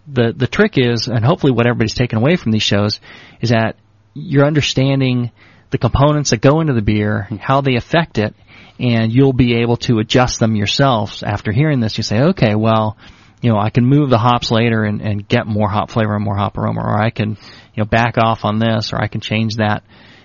[0.08, 3.00] The the trick is, and hopefully what everybody's taken away from these shows,
[3.40, 3.76] is that
[4.14, 5.30] you're understanding
[5.70, 8.34] the components that go into the beer, how they affect it,
[8.78, 11.96] and you'll be able to adjust them yourselves after hearing this.
[11.96, 12.96] You say, okay, well,
[13.40, 16.24] you know, I can move the hops later and, and get more hop flavor and
[16.24, 17.36] more hop aroma, or I can, you
[17.78, 19.82] know, back off on this, or I can change that.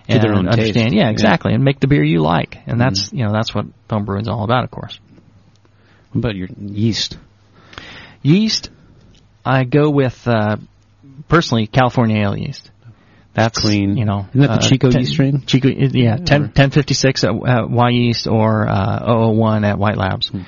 [0.08, 0.95] To and their own understand, taste.
[0.95, 1.10] yeah, Yeah.
[1.10, 4.30] exactly, and make the beer you like, and that's you know that's what home brewing's
[4.30, 4.97] all about, of course.
[6.13, 7.17] What about your yeast?
[8.21, 8.69] Yeast,
[9.45, 10.56] I go with uh,
[11.28, 12.71] personally California ale yeast.
[13.38, 13.95] That's Clean.
[13.95, 14.26] you know.
[14.30, 15.43] Isn't that the uh, Chico 10 yeast strain?
[15.45, 17.36] Chico, yeah, 10, 1056 at, at
[17.69, 20.30] Wyeast or uh, 001 at White Labs.
[20.30, 20.41] Hmm.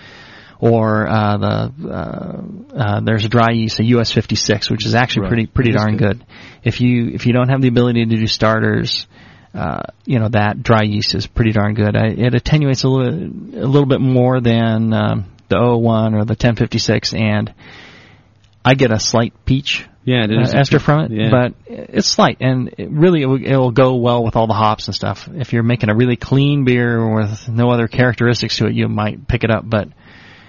[0.59, 2.41] Or uh, the uh,
[2.75, 5.29] uh, there's a dry yeast, a US 56, which is actually Right.
[5.29, 6.19] pretty pretty darn good.
[6.19, 6.25] good.
[6.65, 9.07] If you if you don't have the ability to do starters,
[9.53, 11.95] uh, you know that dry yeast is pretty darn good.
[11.95, 16.33] I, it attenuates a little a little bit more than um, the 001 or the
[16.33, 17.53] 1056, and
[18.63, 21.29] I get a slight peach Yeah, it uh, ester from it, Yeah.
[21.29, 24.53] but it's slight, and it really it will, it will go well with all the
[24.53, 25.29] hops and stuff.
[25.33, 29.27] If you're making a really clean beer with no other characteristics to it, you might
[29.27, 29.69] pick it up.
[29.69, 29.89] But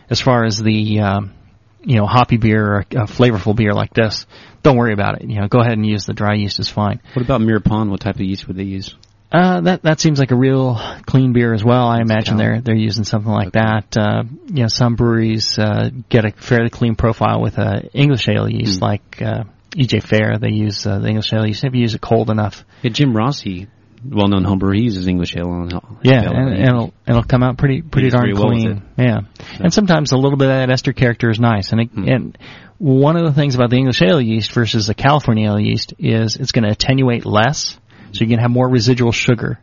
[0.08, 1.34] as far as the um,
[1.82, 4.26] you know hoppy beer or a, a flavorful beer like this,
[4.62, 5.28] don't worry about it.
[5.28, 7.00] You know, go ahead and use the dry yeast is fine.
[7.14, 7.90] What about Mirror Pond?
[7.90, 8.94] What type of yeast would they use?
[9.32, 10.74] Uh, that that seems like a real
[11.06, 11.86] clean beer as well.
[11.86, 12.44] I imagine Yeah.
[12.44, 13.96] they're they're using something like that.
[13.96, 18.48] Uh, you know, some breweries uh, get a fairly clean profile with a English ale
[18.48, 18.84] yeast, Hmm.
[18.84, 19.44] like uh,
[19.76, 19.98] E.J.
[20.00, 20.40] Phair.
[20.40, 21.62] They use uh, the English ale yeast.
[21.62, 23.68] If you use it cold enough, Yeah, Jim Rossi,
[24.04, 25.70] well-known homebrewer, he uses English ale on
[26.02, 28.82] yeah, ale, and, and it'll it'll come out pretty pretty darn pretty well clean.
[28.98, 29.20] Yeah,
[29.60, 31.70] and sometimes a little bit of that ester character is nice.
[31.70, 32.08] And it, Hmm.
[32.08, 32.38] and
[32.78, 36.34] one of the things about the English ale yeast versus the California ale yeast is
[36.34, 37.78] it's going to attenuate less,
[38.12, 39.58] so you're going to have more residual sugar,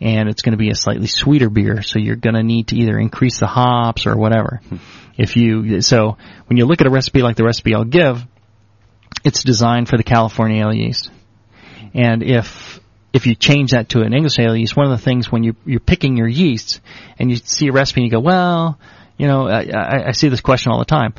[0.00, 1.82] and it's going to be a slightly sweeter beer.
[1.82, 4.60] So you're going to need to either increase the hops or whatever.
[4.68, 4.76] Hmm.
[5.18, 6.16] If you so
[6.46, 8.26] when you look at a recipe like the recipe I'll give,
[9.24, 11.10] it's designed for the California ale yeast.
[11.92, 12.80] And if
[13.12, 15.56] if you change that to an English ale yeast, one of the things when you
[15.66, 16.80] you're picking your yeasts
[17.18, 18.78] and you see a recipe and you go, well,
[19.18, 21.14] you know, I, I, I see this question all the time.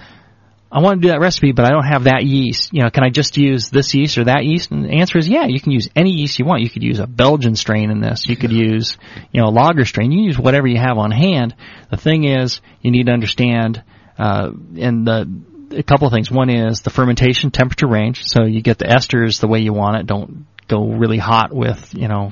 [0.72, 2.70] I want to do that recipe, but I don't have that yeast.
[2.72, 4.72] You know, can I just use this yeast or that yeast?
[4.72, 6.62] And the answer is yeah, you can use any yeast you want.
[6.62, 8.26] You could use a Belgian strain in this.
[8.28, 8.98] You could use,
[9.34, 10.12] you know, a lager strain.
[10.12, 11.56] You can use whatever you have on hand.
[11.90, 13.84] The thing is, you need to understand,
[14.18, 15.30] uh, and the,
[15.72, 16.32] a couple of things.
[16.32, 18.24] One is the fermentation temperature range.
[18.24, 20.06] So you get the esters the way you want it.
[20.06, 22.32] Don't go really hot with, you know,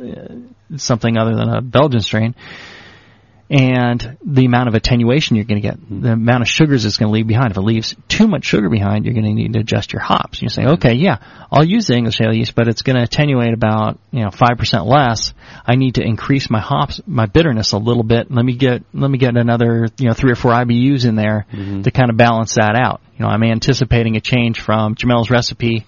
[0.00, 2.34] uh, something other than a Belgian strain
[3.56, 7.08] and the amount of attenuation you're going to get, the amount of sugars it's going
[7.08, 7.52] to leave behind.
[7.52, 10.42] If it leaves too much sugar behind, you're going to need to adjust your hops.
[10.42, 11.18] You say, okay, yeah,
[11.52, 14.58] I'll use the English ale yeast, but it's going to attenuate about you know five
[14.58, 15.32] percent less.
[15.64, 18.28] I need to increase my hops, my bitterness a little bit.
[18.28, 21.46] Let me get let me get another you know three or four IBUs in there
[21.52, 21.82] Mm-hmm.
[21.82, 23.00] to kind of balance that out.
[23.16, 25.86] You know, I'm anticipating a change from Jamil's recipe,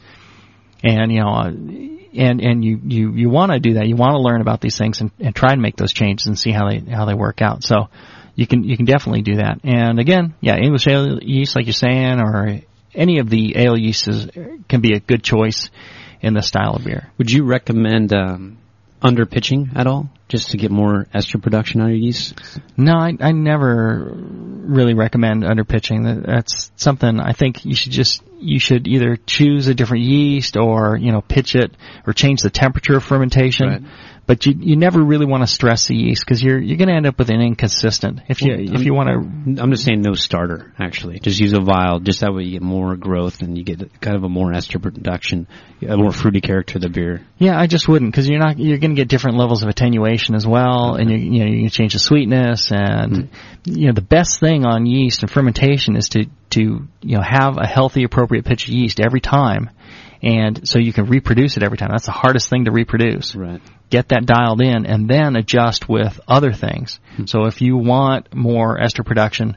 [0.84, 1.95] and you know.
[2.16, 3.86] And and you you you want to do that.
[3.86, 6.38] You want to learn about these things and, and try and make those changes and
[6.38, 7.62] see how they how they work out.
[7.62, 7.88] So
[8.34, 9.60] you can you can definitely do that.
[9.64, 12.60] And again, yeah, English ale yeast, like you're saying, or
[12.94, 14.28] any of the ale yeasts
[14.68, 15.70] can be a good choice
[16.20, 17.10] in the style of beer.
[17.18, 18.58] Would you recommend um,
[19.02, 22.34] under pitching at all, just to get more ester production out of your yeast?
[22.76, 26.04] No, I, I never really recommend underpitching.
[26.04, 30.56] That- That's something I think you should just you should either choose a different yeast
[30.56, 31.72] or you know pitch it
[32.06, 33.68] or change the temperature of fermentation.
[33.68, 33.82] Right.
[34.26, 36.94] But you you never really want to stress the yeast because you're you're going to
[36.94, 38.20] end up with an inconsistent.
[38.28, 41.20] If you if you want to I'm just saying no starter, actually.
[41.20, 44.16] Just use a vial, just that way you get more growth and you get kind
[44.16, 45.46] of a more ester production,
[45.86, 47.24] a more fruity character to the beer.
[47.38, 50.34] Yeah, I just wouldn't because you're not you're going to get different levels of attenuation
[50.34, 53.72] as well, and you you know you can change the sweetness and mm-hmm.
[53.72, 56.60] you know the best thing on yeast and fermentation is to to
[57.00, 59.70] you know have a healthy appropriate pitch of yeast every time,
[60.22, 61.90] and so you can reproduce it every time.
[61.90, 63.34] That's the hardest thing to reproduce.
[63.34, 63.60] Right.
[63.90, 66.98] Get that dialed in and then adjust with other things.
[67.16, 67.26] Hmm.
[67.26, 69.56] So if you want more ester production.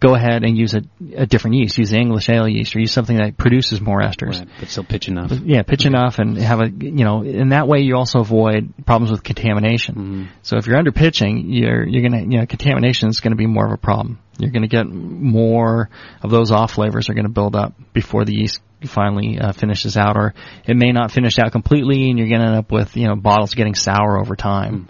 [0.00, 0.82] Go ahead and use a,
[1.16, 1.78] a different yeast.
[1.78, 4.48] Use the English ale yeast, or use something that produces more esters Right.
[4.60, 5.32] But still pitch enough.
[5.32, 9.10] yeah, pitch enough and have a you know in that way you also avoid problems
[9.10, 9.94] with contamination.
[9.94, 10.24] Mm-hmm.
[10.42, 13.46] So if you're under pitching, you're you're gonna you know contamination is going to be
[13.46, 14.18] more of a problem.
[14.36, 15.88] You're going to get more
[16.22, 19.96] of those off flavors are going to build up before the yeast finally uh, finishes
[19.96, 20.34] out, or
[20.66, 23.16] it may not finish out completely, and you're going to end up with you know
[23.16, 24.88] bottles getting sour over time.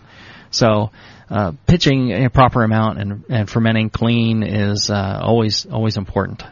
[0.51, 0.91] So.
[1.30, 6.45] Uh, pitching a proper amount and, and fermenting clean is uh, always always important.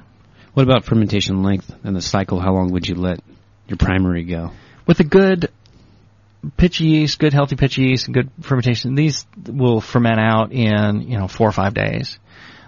[0.54, 2.40] What about fermentation length and the cycle?
[2.40, 3.20] How long would you let
[3.68, 4.50] your primary go?
[4.86, 5.50] with a good
[6.56, 11.18] pitch yeast, good healthy pitch yeast, and good fermentation, these will ferment out in you
[11.18, 12.18] know four or five days.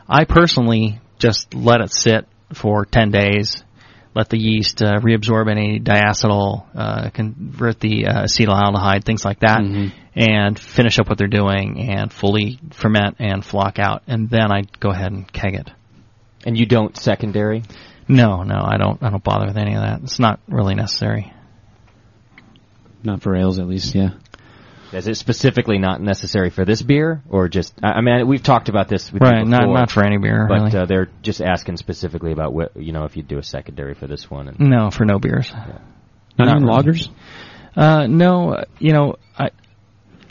[0.09, 3.65] I personally just let it sit for ten days,
[4.15, 9.61] let the yeast uh, reabsorb any diacetyl, uh, convert the uh, acetaldehyde, things like that,
[10.15, 14.63] and finish up what they're doing and fully ferment and flock out, and then I
[14.79, 15.71] go ahead and keg it.
[16.47, 17.63] And you don't secondary?
[18.07, 19.03] No, no, I don't.
[19.03, 20.03] I don't bother with any of that.
[20.03, 21.33] It's not really necessary.
[23.03, 23.95] Not for ales, at least.
[23.95, 24.11] Yeah.
[24.95, 27.75] Is it specifically not necessary for this beer, or just?
[27.83, 30.47] I I mean, we've talked about this with Right, not before, not for any beer.
[30.49, 30.77] But really.
[30.79, 34.07] uh, they're just asking specifically about what you know if you do a secondary for
[34.07, 34.49] this one.
[34.49, 35.53] And No, for no beers.
[35.53, 35.81] Not,
[36.39, 36.83] Not even really.
[36.83, 37.09] lagers.
[37.77, 39.51] Uh, no, uh, you know, I,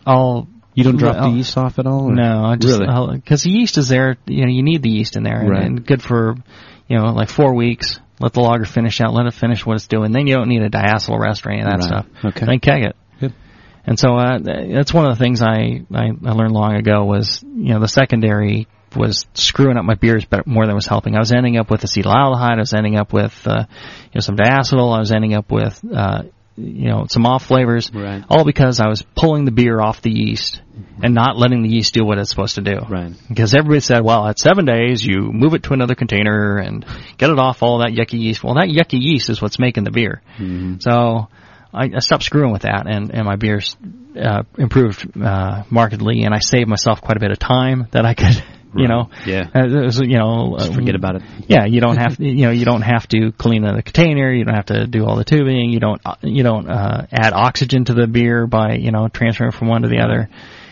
[0.05, 0.47] I'll.
[0.75, 2.05] You don't drop I'll- the yeast off at all.
[2.09, 3.17] or- No, I just really.
[3.17, 4.17] because the yeast is there.
[4.25, 5.63] You know, you need the yeast in there, and, Right.
[5.65, 6.35] and good for,
[6.87, 7.99] you know, like four weeks.
[8.19, 9.13] Let the lager finish out.
[9.13, 10.11] Let it finish what it's doing.
[10.11, 11.83] Then you don't need a diacetyl rest or any of that Right.
[11.83, 12.05] stuff.
[12.25, 12.45] Okay.
[12.45, 12.95] Then keg it.
[13.85, 17.43] And so uh, that's one of the things I, I I learned long ago was
[17.43, 21.15] you know the secondary was screwing up my beers better, more than it was helping.
[21.15, 22.55] I was ending up with acetaldehyde.
[22.55, 24.95] I was ending up with uh, you know some diacetyl.
[24.95, 26.23] I was ending up with uh,
[26.55, 27.91] you know some off flavors.
[27.93, 28.23] Right.
[28.29, 30.61] All because I was pulling the beer off the yeast
[31.01, 32.79] and not letting the yeast do what it's supposed to do.
[32.89, 33.13] Right.
[33.27, 36.85] Because everybody said, well, at seven days, you move it to another container and
[37.17, 38.43] get it off all that yucky yeast.
[38.43, 40.21] Well, that yucky yeast is what's making the beer.
[40.37, 40.79] Mm-hmm.
[40.79, 41.27] So
[41.73, 43.75] I, I stopped screwing with that, and, and my beers
[44.21, 48.13] uh, improved uh, markedly, and I saved myself quite a bit of time that I
[48.13, 48.43] could,
[48.75, 49.43] you know, Yeah.
[49.55, 49.65] uh,
[50.03, 51.23] you know, Just forget about it.
[51.47, 54.31] yeah, you don't have you know you don't have to clean the container.
[54.31, 55.71] You don't have to do all the tubing.
[55.71, 59.51] You don't uh, you don't uh, add oxygen to the beer by you know transferring
[59.51, 60.29] from one to the other.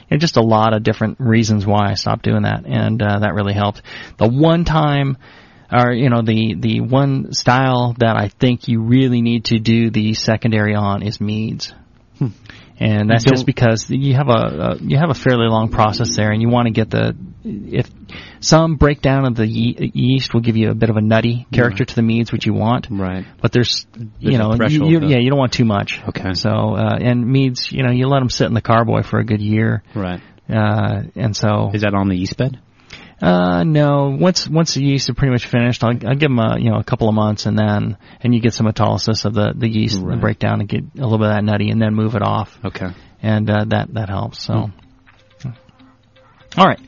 [0.10, 3.34] And just a lot of different reasons why I stopped doing that, and uh, that
[3.34, 3.82] really helped.
[4.18, 5.18] The one time,
[5.72, 9.90] or you know, the the one style that I think you really need to do
[9.90, 11.74] the secondary on is meads.
[12.80, 16.32] And that's just because you have a, a you have a fairly long process there,
[16.32, 17.88] and you want to get the if
[18.40, 21.86] some breakdown of the ye- yeast will give you a bit of a nutty character
[21.86, 22.88] to the meads, which you want.
[22.90, 23.24] Right.
[23.40, 26.02] But there's, There's you know, you, you- yeah, you don't want too much.
[26.10, 26.34] Okay.
[26.34, 29.24] So uh, and meads, you know, you let them sit in the carboy for a
[29.26, 30.22] good year, Right.
[30.50, 32.60] uh, and so Is that on the yeast bed?
[33.22, 34.18] Uh, no.
[34.20, 36.78] Once once the yeast are pretty much finished, I'll, I'll give them a you know
[36.78, 40.00] a couple of months, and then and you get some autolysis of the the yeast
[40.00, 40.14] Right.
[40.14, 42.24] and break down and get a little bit of that nutty, and then move it
[42.24, 42.88] off, Okay.
[43.22, 44.42] and uh, that that helps.
[44.44, 44.72] So,
[46.58, 46.80] all right.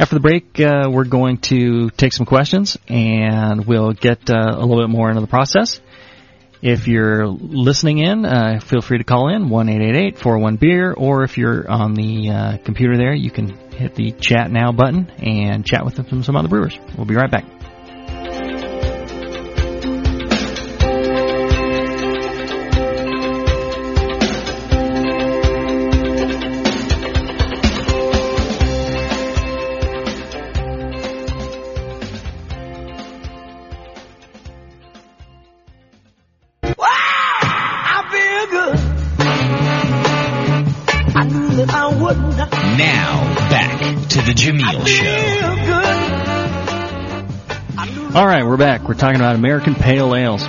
[0.00, 4.64] After the break, uh, we're going to take some questions, and we'll get uh, a
[4.64, 5.80] little bit more into the process.
[6.60, 10.38] If you're listening in, uh, feel free to call in one eight eight eight four
[10.38, 14.50] one beer, or if you're on the uh, computer there, you can hit the chat
[14.50, 16.76] now button and chat with some, some other brewers.
[16.96, 17.57] We'll be right back.
[48.58, 48.88] Back.
[48.88, 50.44] We're talking about American Pale Ales.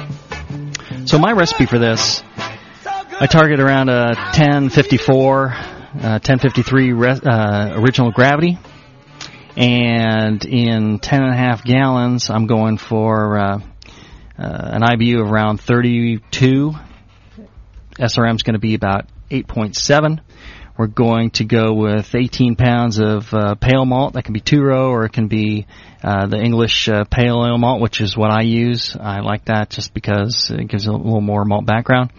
[1.06, 2.24] So my recipe for this.
[3.20, 5.54] I target around a 1054, uh,
[5.94, 8.58] 1053 re- uh, original gravity,
[9.56, 13.62] and in 10 and a half gallons, I'm going for uh, uh,
[14.40, 16.74] an IBU of around 32.
[18.00, 20.20] SRM is going to be about 8.7.
[20.80, 24.14] We're going to go with 18 pounds of uh, pale malt.
[24.14, 25.68] That can be two row or it can be
[26.02, 28.96] uh, the English uh, pale ale malt, which is what I use.
[28.98, 32.14] I like that just because it gives a little more malt background.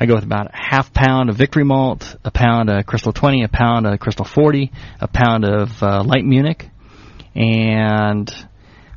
[0.00, 3.42] I go with about a half pound of Victory malt, a pound of Crystal 20,
[3.42, 6.66] a pound of Crystal 40, a pound of uh, light Munich,
[7.34, 8.34] and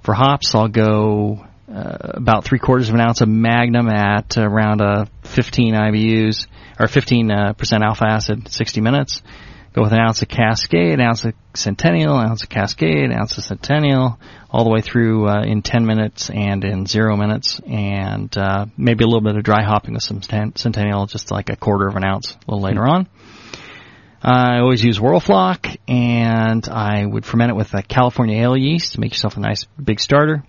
[0.04, 4.82] for hops, I'll go uh, about three quarters of an ounce of Magnum at around
[4.82, 6.48] uh, 15 IBUs
[6.80, 9.22] or 15 uh, percent alpha acid, 60 minutes.
[9.74, 13.14] Go with an ounce of Cascade, an ounce of Centennial, an ounce of Cascade, an
[13.14, 14.20] ounce of Centennial,
[14.50, 19.06] all the way through uh, in 10 minutes and in zero minutes, and uh, maybe
[19.06, 22.04] a little bit of dry hopping with some Centennial, just like a quarter of an
[22.04, 23.08] ounce a little later on.
[24.22, 29.00] I always use Whirlfloc, and I would ferment it with a California ale yeast to
[29.00, 30.44] make yourself a nice big starter.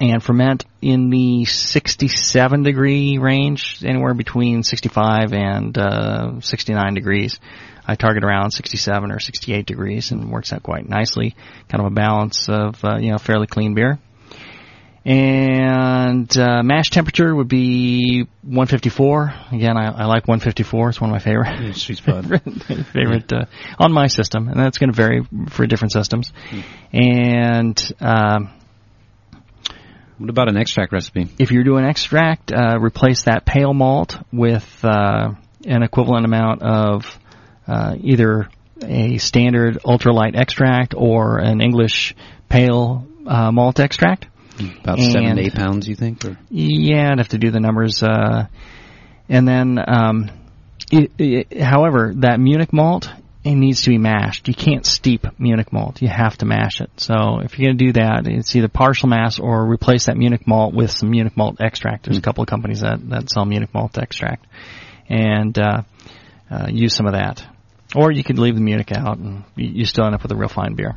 [0.00, 7.38] And ferment in the 67 degree range, anywhere between 65 and uh, 69 degrees.
[7.86, 11.34] I target around 67 or 68 degrees, and works out quite nicely.
[11.68, 13.98] Kind of a balance of uh, you know fairly clean beer.
[15.04, 19.34] And uh, mash temperature would be 154.
[19.52, 20.90] Again, I, I like 154.
[20.90, 22.24] It's one of my favorite Sweet spot.
[22.92, 23.46] favorite uh,
[23.78, 26.32] on my system, and that's going to vary for different systems.
[26.92, 28.50] And um,
[30.20, 31.28] What about an extract recipe?
[31.38, 35.30] if you're doing extract, uh, replace that pale malt with uh,
[35.64, 37.18] an equivalent amount of
[37.66, 38.50] uh, either
[38.82, 42.14] a standard ultralight extract or an English
[42.50, 44.26] pale uh, malt extract.
[44.82, 46.22] About seven to eight pounds, you think?
[46.26, 48.02] Or Yeah, I'd have to do the numbers.
[48.02, 48.48] Uh,
[49.30, 50.30] and then, um,
[50.92, 53.10] it, it, however, that Munich malt
[53.42, 54.48] it needs to be mashed.
[54.48, 56.02] You can't steep Munich malt.
[56.02, 56.90] You have to mash it.
[56.98, 60.46] So if you're going to do that, it's either partial mash or replace that Munich
[60.46, 62.04] malt with some Munich malt extract.
[62.04, 64.46] There's a couple of companies that, that sell Munich malt extract,
[65.08, 65.82] and uh,
[66.50, 67.44] uh, use some of that.
[67.96, 70.36] Or you could leave the Munich out, and you, you still end up with a
[70.36, 70.96] real fine beer.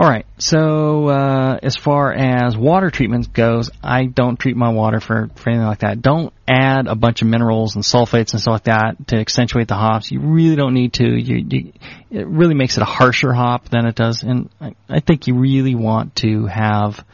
[0.00, 0.24] All right.
[0.38, 5.50] So uh, as far as water treatment goes, I don't treat my water for, for
[5.50, 6.00] anything like that.
[6.00, 9.74] Don't add a bunch of minerals and sulfates and stuff like that to accentuate the
[9.74, 10.10] hops.
[10.10, 11.04] You really don't need to.
[11.04, 11.72] You, you,
[12.10, 15.34] it really makes it a harsher hop than it does, and I, I think you
[15.34, 17.04] really want to have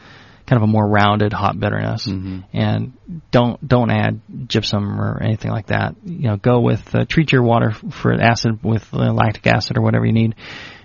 [0.45, 2.07] kind of a more rounded hop bitterness.
[2.53, 2.93] And
[3.31, 5.97] don't don't add gypsum or anything like that.
[6.05, 9.81] You know, go with uh, treat your water for acid with uh, lactic acid or
[9.81, 10.35] whatever you need.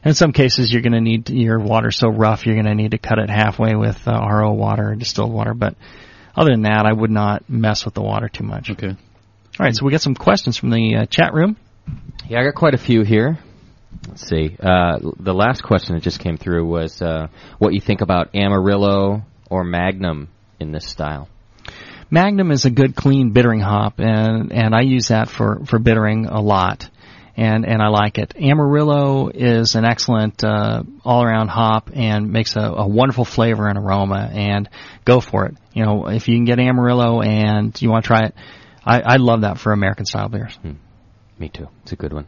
[0.05, 2.91] In some cases, you're going to need your water so rough you're going to need
[2.91, 5.55] to cut it halfway with uh, RO water or distilled water.
[5.55, 5.77] But
[6.35, 8.71] other than that, I would not mess with the water too much.
[8.71, 8.89] okay.
[8.89, 11.57] All right, so we got some questions from the uh, chat room.
[12.27, 13.39] Yeah, I got quite a few here.
[14.09, 14.57] Let's see.
[14.59, 17.29] Uh, the last question that just came through was uh,
[17.59, 20.29] what you think about Amarillo or Magnum
[20.59, 21.29] in this style.
[22.11, 26.27] Magnum is a good clean bittering hop, and and I use that for for bittering
[26.27, 26.89] a lot,
[27.37, 28.35] and and I like it.
[28.37, 33.79] Amarillo is an excellent uh, all around hop and makes a, a wonderful flavor and
[33.79, 34.31] aroma.
[34.33, 34.69] And
[35.05, 35.57] go for it.
[35.73, 38.35] You know, if you can get Amarillo and you want to try it,
[38.85, 40.59] I, I love that for American style beers.
[41.39, 41.69] Me too.
[41.83, 42.27] It's a good one.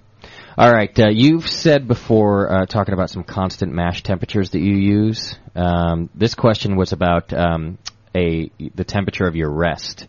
[0.57, 0.99] All right.
[0.99, 5.37] Uh, you've said before, uh, talking about some constant mash temperatures that you use.
[5.55, 7.79] Um, this question was about um,
[8.15, 10.07] a the temperature of your rest,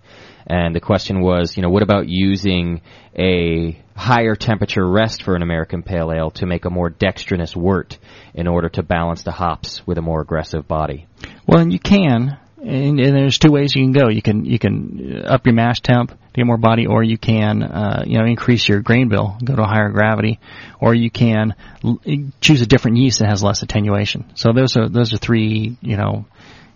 [0.48, 2.82] And the question was, you know, what about using
[3.18, 7.98] a higher temperature rest for an American Pale Ale to make a more dextrinous wort
[8.34, 11.08] in order to balance the hops with a more aggressive body?
[11.48, 14.10] Well, and you can, and, and there's two ways you can go.
[14.10, 17.64] You can you can up your mash temp to get more body, or you can
[17.64, 20.40] uh, you know increase your grain bill, go to a higher gravity,
[20.80, 22.02] or you can l-
[22.42, 24.32] choose a different yeast that has less attenuation.
[24.36, 26.26] So those are those are three you know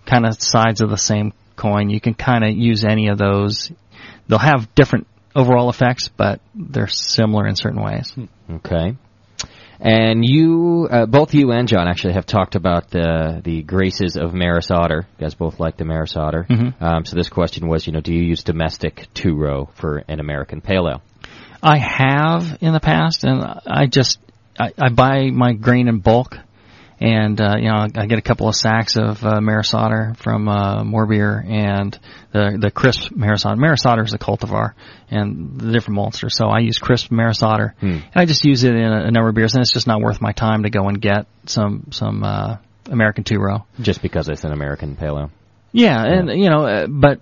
[0.06, 1.90] kind of sides of the same coin.
[1.90, 3.72] You can kind of use any of those.
[4.28, 8.16] They'll have different overall effects, but they're similar in certain ways.
[8.50, 8.96] Okay.
[9.82, 14.34] And you, uh, both you and John actually have talked about the the graces of
[14.34, 15.08] Maris Otter.
[15.08, 16.46] You guys both like the Maris Otter.
[16.50, 16.82] Mhm.
[16.82, 20.20] Um, so this question was, you know, do you use domestic two row for an
[20.20, 21.02] American Pale Ale?
[21.64, 24.20] I have in the past, and I just
[24.60, 26.38] I, I buy my grain in bulk,
[27.00, 30.48] and uh, you know I get a couple of sacks of uh, Maris Otter from
[30.50, 31.98] uh, More Beer and
[32.32, 33.56] the the crisp Maris Otter.
[33.56, 34.74] Maris Otter is a cultivar
[35.10, 37.88] and the different maltsters, so I use crisp Maris Otter, Hmm.
[37.88, 40.02] and I just use it in a, a number of beers, and it's just not
[40.02, 42.58] worth my time to go and get some some uh,
[42.90, 43.66] American two row.
[43.80, 45.32] Just because it's an American Pale Ale.
[45.72, 47.22] Yeah, and you know, uh, but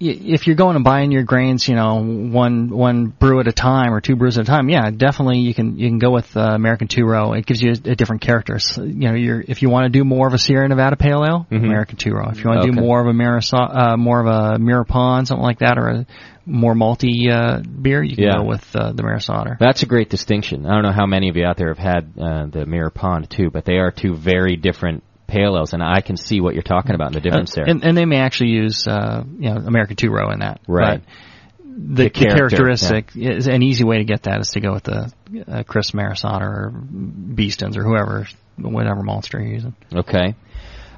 [0.00, 3.92] if you're going and buying your grains, you know, one one brew at a time
[3.94, 6.40] or two brews at a time, yeah, definitely you can you can go with uh,
[6.40, 7.32] American two row.
[7.32, 8.58] It gives you a, a different character.
[8.58, 11.24] So, you know, you're if you want to do more of a Sierra Nevada Pale
[11.24, 11.64] Ale, Mhm.
[11.64, 12.28] American two row.
[12.30, 12.76] If you want to Okay.
[12.76, 15.88] do more of a Marisol, uh, more of a Mirror Pond, something like that, or
[15.88, 16.06] a
[16.46, 18.36] more malty uh, beer, you can Yeah.
[18.38, 19.56] go with uh, the Maris Otter.
[19.58, 20.66] That's a great distinction.
[20.66, 23.30] I don't know how many of you out there have had uh, the Mirror Pond
[23.30, 26.62] too, but they are two very different pale ales, and I can see what you're
[26.62, 27.64] talking about and the difference there.
[27.64, 30.60] Uh, And, and they may actually use uh, you know American two row in that.
[30.66, 31.02] Right.
[31.02, 31.14] But
[31.58, 34.72] the, The the character, characteristic is an easy way to get that is to go
[34.72, 35.12] with the
[35.48, 39.74] uh, Crisp Maris Otter or Beestons or whoever, whatever maltster you're using.
[39.92, 40.34] Okay.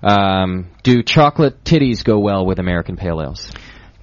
[0.02, 3.50] Um, do chocolate titties go well with American pale ales?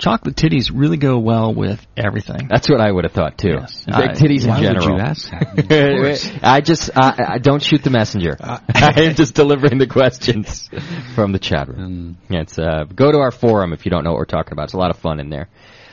[0.04, 2.50] Chocolate titties really go well with everything.
[2.50, 3.56] That's what I would have thought too.
[3.62, 3.86] Yes.
[3.86, 4.90] Big I- titties in general.
[4.90, 5.32] you ask?
[6.44, 8.36] I just I, I don't shoot the messenger.
[8.42, 10.70] I'm just delivering the questions
[11.16, 11.80] from the chat room.
[11.80, 14.66] Um, It's uh, go to our forum if you don't know what we're talking about.
[14.66, 15.48] It's a lot of fun in there.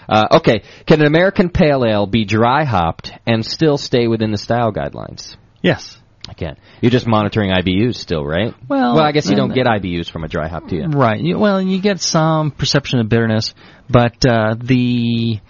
[0.09, 4.39] Uh, okay, can an American pale ale be dry hopped and still stay within the
[4.39, 5.37] style guidelines?
[5.63, 6.00] Yes.
[6.29, 6.59] I can't.
[6.81, 8.55] You're just monitoring IBUs still, right?
[8.69, 10.87] Well, well, I guess you don't get IBUs from a dry hop, do you?
[10.87, 11.21] Right.
[11.21, 13.55] You, well, you get some perception of bitterness,
[13.89, 15.41] but uh, the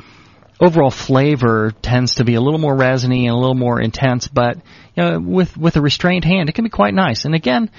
[0.61, 4.29] overall flavor tends to be a little more resiny and a little more intense.
[4.29, 4.57] But
[4.97, 7.25] you know, with with a restrained hand, it can be quite nice.
[7.25, 7.71] And again,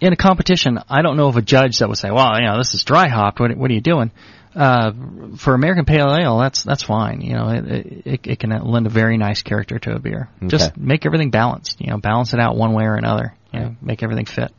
[0.00, 2.58] in a competition, I don't know of a judge that would say, "Well, you know,
[2.58, 3.38] this is dry hopped.
[3.38, 4.10] What, what are you doing?"
[4.54, 4.92] Uh,
[5.38, 7.20] for American Pale Ale, that's that's fine.
[7.22, 7.66] You know, it,
[8.06, 10.28] it, it can lend a very nice character to a beer.
[10.46, 11.80] Just make everything balanced.
[11.80, 13.34] You know, balance it out one way or another.
[13.52, 14.50] You know, make everything fit.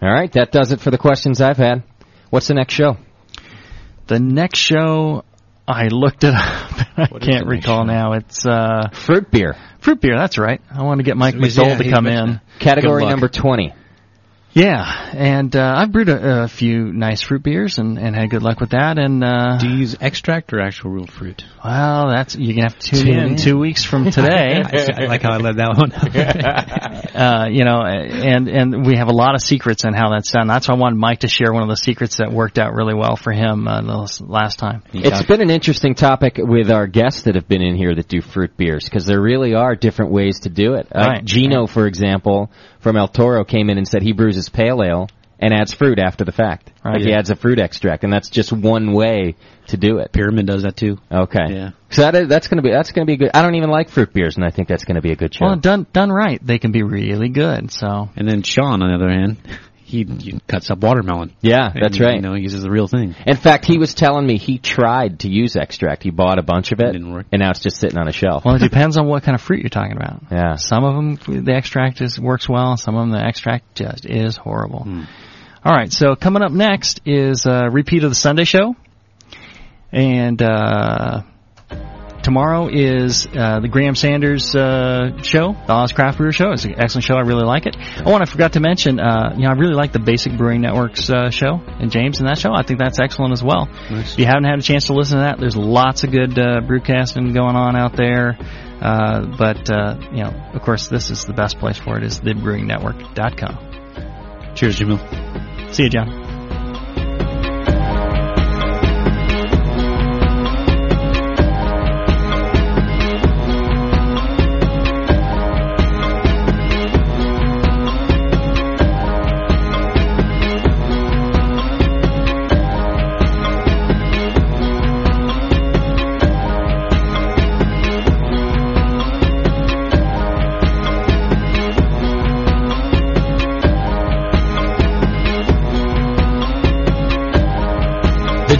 [0.00, 1.82] All right, that does it for the questions I've had.
[2.30, 2.96] What's the next show?
[4.06, 5.24] The next show,
[5.66, 6.36] I looked it up.
[6.96, 7.84] I What is can't recall show?
[7.92, 8.12] now.
[8.12, 9.56] It's uh, Fruit beer.
[9.80, 10.16] fruit beer.
[10.16, 10.60] That's right.
[10.70, 12.40] I want to get Mike So McDowell yeah, to come in.
[12.60, 13.72] Category number 20.
[14.54, 18.42] Yeah, and uh, I've brewed a, a few nice fruit beers and, and had good
[18.44, 18.98] luck with that.
[18.98, 21.44] And uh, do you use extract or actual real fruit?
[21.64, 23.36] well, that's you're gonna have to tune, Tune in, in.
[23.36, 24.62] two weeks from today.
[24.64, 25.92] I, like how I led that one.
[27.14, 30.46] uh, you know, and and we have a lot of secrets in how that's done.
[30.46, 32.94] That's why I wanted Mike to share one of the secrets that worked out really
[32.94, 34.84] well for him uh, the last time.
[34.92, 38.20] It's been an interesting topic with our guests that have been in here that do
[38.20, 40.86] fruit beers because there really are different ways to do it.
[40.94, 41.24] Uh, Right.
[41.24, 42.50] Gino, for example,
[42.84, 45.08] from El Toro came in and said he brews his pale ale
[45.40, 46.70] and adds fruit after the fact.
[46.84, 46.96] Right.
[46.96, 49.34] Like he adds a fruit extract, and that's just one way
[49.68, 50.12] to do it.
[50.12, 50.98] Pyramid does that too.
[51.10, 51.46] Okay.
[51.48, 51.70] Yeah.
[51.90, 53.30] So that is, that's going to be that's going to be good.
[53.34, 55.34] I don't even like fruit beers, and I think that's going to be a good
[55.34, 55.46] show.
[55.46, 57.72] Well, done done right, they can be really good.
[57.72, 59.38] So And then Sean, on the other hand,
[59.84, 61.32] he, he cuts up watermelon.
[61.40, 62.14] yeah, that's And, right.
[62.16, 63.14] You know, he uses the real thing.
[63.26, 66.02] In fact, he was telling me he tried to use extract.
[66.02, 67.26] He bought a bunch of it, it Didn't work.
[67.32, 68.44] and now it's just sitting on a shelf.
[68.44, 70.22] Well, it depends on what kind of fruit you're talking about.
[70.30, 70.56] Yeah.
[70.56, 72.76] Some of them, the extract is, works well.
[72.76, 74.84] Some of them, the extract just is horrible.
[74.84, 75.02] Hmm.
[75.64, 75.92] All right.
[75.92, 78.74] So coming up next is a repeat of the Sunday show.
[79.92, 81.22] And, uh,
[82.24, 86.50] tomorrow is, uh, the Graham Sanders, uh, show, the Oz Craft Brewer show.
[86.50, 87.14] It's an excellent show.
[87.14, 87.76] I really like it.
[88.04, 90.62] Oh, and I forgot to mention, uh, you know, I really like the Basic Brewing
[90.62, 92.52] Network's, uh, show and James in that show.
[92.52, 93.68] I think that's excellent as well.
[93.90, 96.60] If you haven't had a chance to listen to that, there's lots of good uh,
[96.62, 98.36] brewcasting going on out there.
[98.80, 102.20] Uh, but uh, you know, of course, this is the best place for it is
[102.20, 104.54] thebrewingnetwork.com.
[104.56, 105.74] Cheers, Jamil.
[105.74, 106.23] See you, John.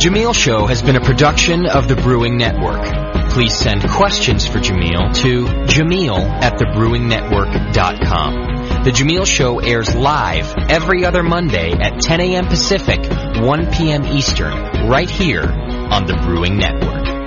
[0.04, 3.30] Jamil Show has been a production of the Brewing Network.
[3.30, 8.34] Please send questions for Jamil to jamil at thebrewingnetwork.com.
[8.84, 12.48] The Jamil Show airs live every other Monday at 10 a.m.
[12.48, 14.04] Pacific, 1 p.m.
[14.04, 14.52] Eastern,
[14.90, 17.23] right here on the Brewing Network.